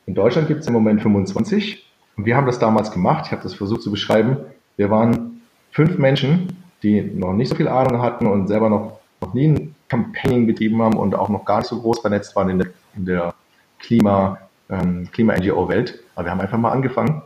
In 0.06 0.14
Deutschland 0.14 0.48
gibt 0.48 0.60
es 0.60 0.66
im 0.66 0.72
Moment 0.72 1.00
25 1.00 1.86
und 2.16 2.26
wir 2.26 2.36
haben 2.36 2.46
das 2.46 2.58
damals 2.58 2.90
gemacht. 2.90 3.26
Ich 3.26 3.32
habe 3.32 3.42
das 3.42 3.54
versucht 3.54 3.82
zu 3.82 3.90
beschreiben. 3.90 4.38
Wir 4.76 4.90
waren 4.90 5.40
fünf 5.70 5.98
Menschen, 5.98 6.56
die 6.82 7.00
noch 7.00 7.32
nicht 7.32 7.48
so 7.48 7.54
viel 7.54 7.68
Ahnung 7.68 8.02
hatten 8.02 8.26
und 8.26 8.48
selber 8.48 8.68
noch, 8.68 9.00
noch 9.20 9.32
nie 9.34 9.48
ein 9.48 9.74
Campaigning 9.88 10.46
betrieben 10.46 10.82
haben 10.82 10.96
und 10.96 11.14
auch 11.14 11.28
noch 11.28 11.44
gar 11.44 11.58
nicht 11.58 11.68
so 11.68 11.80
groß 11.80 12.00
vernetzt 12.00 12.34
waren 12.36 12.48
in 12.50 12.58
der, 12.58 12.68
in 12.96 13.06
der 13.06 13.34
Klima, 13.78 14.38
ähm, 14.68 15.08
Klima-NGO-Welt. 15.12 16.00
Aber 16.14 16.26
wir 16.26 16.32
haben 16.32 16.40
einfach 16.40 16.58
mal 16.58 16.72
angefangen, 16.72 17.22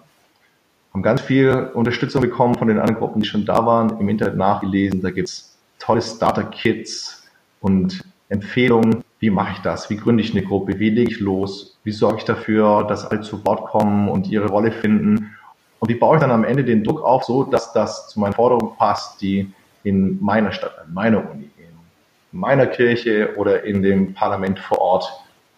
haben 0.93 1.03
ganz 1.03 1.21
viel 1.21 1.71
Unterstützung 1.75 2.23
bekommen 2.23 2.55
von 2.55 2.69
den 2.69 2.79
anderen 2.79 2.99
Gruppen, 2.99 3.23
die 3.23 3.29
schon 3.29 3.45
da 3.45 3.65
waren, 3.67 3.99
im 3.99 4.09
Internet 4.09 4.37
nachgelesen. 4.37 5.01
Da 5.01 5.11
gibt's 5.11 5.56
tolle 5.79 6.03
Starter-Kits 6.03 7.25
und 7.61 8.03
Empfehlungen, 8.29 9.05
wie 9.19 9.31
mache 9.31 9.53
ich 9.53 9.59
das, 9.61 9.89
wie 9.89 9.97
gründe 9.97 10.23
ich 10.23 10.33
eine 10.33 10.43
Gruppe, 10.43 10.79
wie 10.79 10.91
lege 10.91 11.11
ich 11.11 11.21
los, 11.21 11.79
wie 11.85 11.93
sorge 11.93 12.19
ich 12.19 12.25
dafür, 12.25 12.85
dass 12.87 13.05
alle 13.05 13.21
zu 13.21 13.45
Wort 13.45 13.67
kommen 13.67 14.09
und 14.09 14.29
ihre 14.29 14.49
Rolle 14.49 14.73
finden 14.73 15.37
und 15.79 15.89
wie 15.89 15.95
baue 15.95 16.17
ich 16.17 16.21
dann 16.21 16.31
am 16.31 16.45
Ende 16.45 16.65
den 16.65 16.85
Druck 16.85 17.03
auf, 17.03 17.25
so 17.25 17.45
dass 17.45 17.73
das 17.73 18.09
zu 18.09 18.21
meinen 18.21 18.33
Forderungen 18.33 18.77
passt, 18.77 19.21
die 19.23 19.53
in 19.85 20.23
meiner 20.23 20.53
Stadt, 20.53 20.73
in 20.87 20.95
meiner 20.95 21.31
Uni, 21.31 21.49
in 21.59 22.39
meiner 22.39 22.67
Kirche 22.67 23.35
oder 23.37 23.65
in 23.65 23.83
dem 23.83 24.15
Parlament 24.15 24.59
vor 24.59 24.79
Ort 24.81 25.13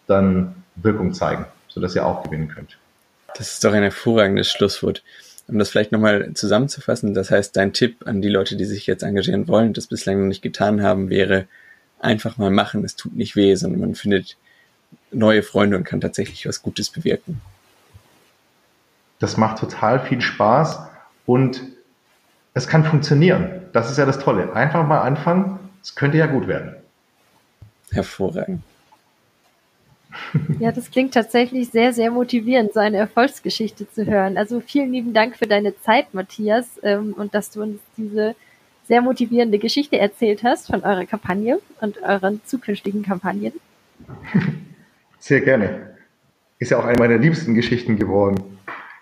dann 0.07 0.63
Wirkung 0.75 1.13
zeigen, 1.13 1.45
sodass 1.67 1.95
ihr 1.95 2.05
auch 2.05 2.23
gewinnen 2.23 2.47
könnt. 2.47 2.77
Das 3.35 3.53
ist 3.53 3.63
doch 3.63 3.73
ein 3.73 3.83
hervorragendes 3.83 4.51
Schlusswort. 4.51 5.03
Um 5.49 5.57
das 5.57 5.69
vielleicht 5.69 5.91
nochmal 5.91 6.33
zusammenzufassen, 6.33 7.13
das 7.13 7.31
heißt, 7.31 7.57
dein 7.57 7.73
Tipp 7.73 8.05
an 8.05 8.21
die 8.21 8.29
Leute, 8.29 8.55
die 8.55 8.65
sich 8.65 8.85
jetzt 8.85 9.03
engagieren 9.03 9.47
wollen, 9.47 9.73
das 9.73 9.87
bislang 9.87 10.19
noch 10.19 10.27
nicht 10.27 10.43
getan 10.43 10.83
haben, 10.83 11.09
wäre, 11.09 11.47
einfach 11.99 12.37
mal 12.37 12.51
machen. 12.51 12.83
Es 12.83 12.95
tut 12.95 13.15
nicht 13.15 13.35
weh, 13.35 13.55
sondern 13.55 13.81
man 13.81 13.95
findet 13.95 14.37
neue 15.11 15.43
Freunde 15.43 15.77
und 15.77 15.83
kann 15.83 16.01
tatsächlich 16.01 16.47
was 16.47 16.61
Gutes 16.61 16.89
bewirken. 16.89 17.41
Das 19.19 19.37
macht 19.37 19.59
total 19.59 19.99
viel 19.99 20.21
Spaß 20.21 20.79
und 21.25 21.61
es 22.53 22.67
kann 22.67 22.85
funktionieren. 22.85 23.61
Das 23.73 23.91
ist 23.91 23.97
ja 23.97 24.05
das 24.05 24.19
Tolle. 24.19 24.53
Einfach 24.53 24.87
mal 24.87 25.01
anfangen. 25.01 25.59
Es 25.81 25.95
könnte 25.95 26.17
ja 26.17 26.27
gut 26.27 26.47
werden. 26.47 26.75
Hervorragend. 27.91 28.61
Ja, 30.59 30.71
das 30.71 30.91
klingt 30.91 31.13
tatsächlich 31.13 31.69
sehr, 31.69 31.93
sehr 31.93 32.11
motivierend, 32.11 32.73
so 32.73 32.79
eine 32.79 32.97
Erfolgsgeschichte 32.97 33.89
zu 33.89 34.05
hören. 34.05 34.37
Also 34.37 34.59
vielen 34.59 34.91
lieben 34.91 35.13
Dank 35.13 35.35
für 35.35 35.47
deine 35.47 35.77
Zeit, 35.81 36.13
Matthias, 36.13 36.79
ähm, 36.83 37.13
und 37.15 37.33
dass 37.33 37.51
du 37.51 37.61
uns 37.61 37.79
diese 37.97 38.35
sehr 38.87 39.01
motivierende 39.01 39.59
Geschichte 39.59 39.99
erzählt 39.99 40.43
hast 40.43 40.67
von 40.67 40.83
eurer 40.83 41.05
Kampagne 41.05 41.59
und 41.79 42.01
euren 42.01 42.41
zukünftigen 42.45 43.03
Kampagnen. 43.03 43.53
Sehr 45.19 45.41
gerne. 45.41 45.95
Ist 46.57 46.71
ja 46.71 46.79
auch 46.79 46.85
eine 46.85 46.97
meiner 46.97 47.17
liebsten 47.17 47.53
Geschichten 47.53 47.97
geworden. 47.97 48.41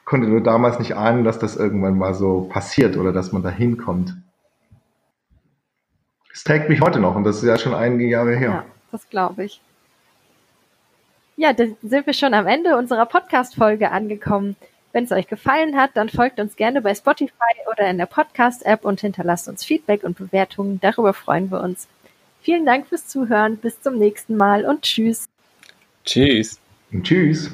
Konnte 0.03 0.27
nur 0.27 0.43
damals 0.43 0.77
nicht 0.79 0.95
ahnen, 0.95 1.23
dass 1.23 1.39
das 1.39 1.55
irgendwann 1.55 1.97
mal 1.97 2.13
so 2.13 2.41
passiert 2.41 2.97
oder 2.97 3.13
dass 3.13 3.31
man 3.31 3.43
da 3.43 3.49
hinkommt. 3.49 4.15
Es 6.33 6.43
trägt 6.43 6.69
mich 6.69 6.81
heute 6.81 6.99
noch 6.99 7.15
und 7.15 7.23
das 7.23 7.37
ist 7.37 7.47
ja 7.47 7.57
schon 7.57 7.73
einige 7.73 8.07
Jahre 8.07 8.35
her. 8.35 8.49
Ja, 8.49 8.65
das 8.91 9.09
glaube 9.09 9.45
ich. 9.45 9.61
Ja, 11.39 11.53
da 11.53 11.65
sind 11.83 12.07
wir 12.07 12.13
schon 12.13 12.33
am 12.33 12.47
Ende 12.47 12.75
unserer 12.75 13.05
Podcast-Folge 13.05 13.91
angekommen. 13.91 14.55
Wenn 14.91 15.03
es 15.03 15.11
euch 15.11 15.27
gefallen 15.27 15.77
hat, 15.77 15.91
dann 15.93 16.09
folgt 16.09 16.39
uns 16.39 16.55
gerne 16.55 16.81
bei 16.81 16.95
Spotify 16.95 17.31
oder 17.71 17.87
in 17.87 17.99
der 17.99 18.07
Podcast-App 18.07 18.83
und 18.83 19.01
hinterlasst 19.01 19.47
uns 19.47 19.63
Feedback 19.63 20.03
und 20.03 20.17
Bewertungen. 20.17 20.79
Darüber 20.81 21.13
freuen 21.13 21.51
wir 21.51 21.61
uns. 21.61 21.87
Vielen 22.41 22.65
Dank 22.65 22.87
fürs 22.87 23.07
Zuhören. 23.07 23.57
Bis 23.57 23.79
zum 23.79 23.99
nächsten 23.99 24.35
Mal 24.35 24.65
und 24.65 24.81
tschüss. 24.81 25.29
Tschüss. 26.03 26.59
Und 26.91 27.03
tschüss. 27.03 27.51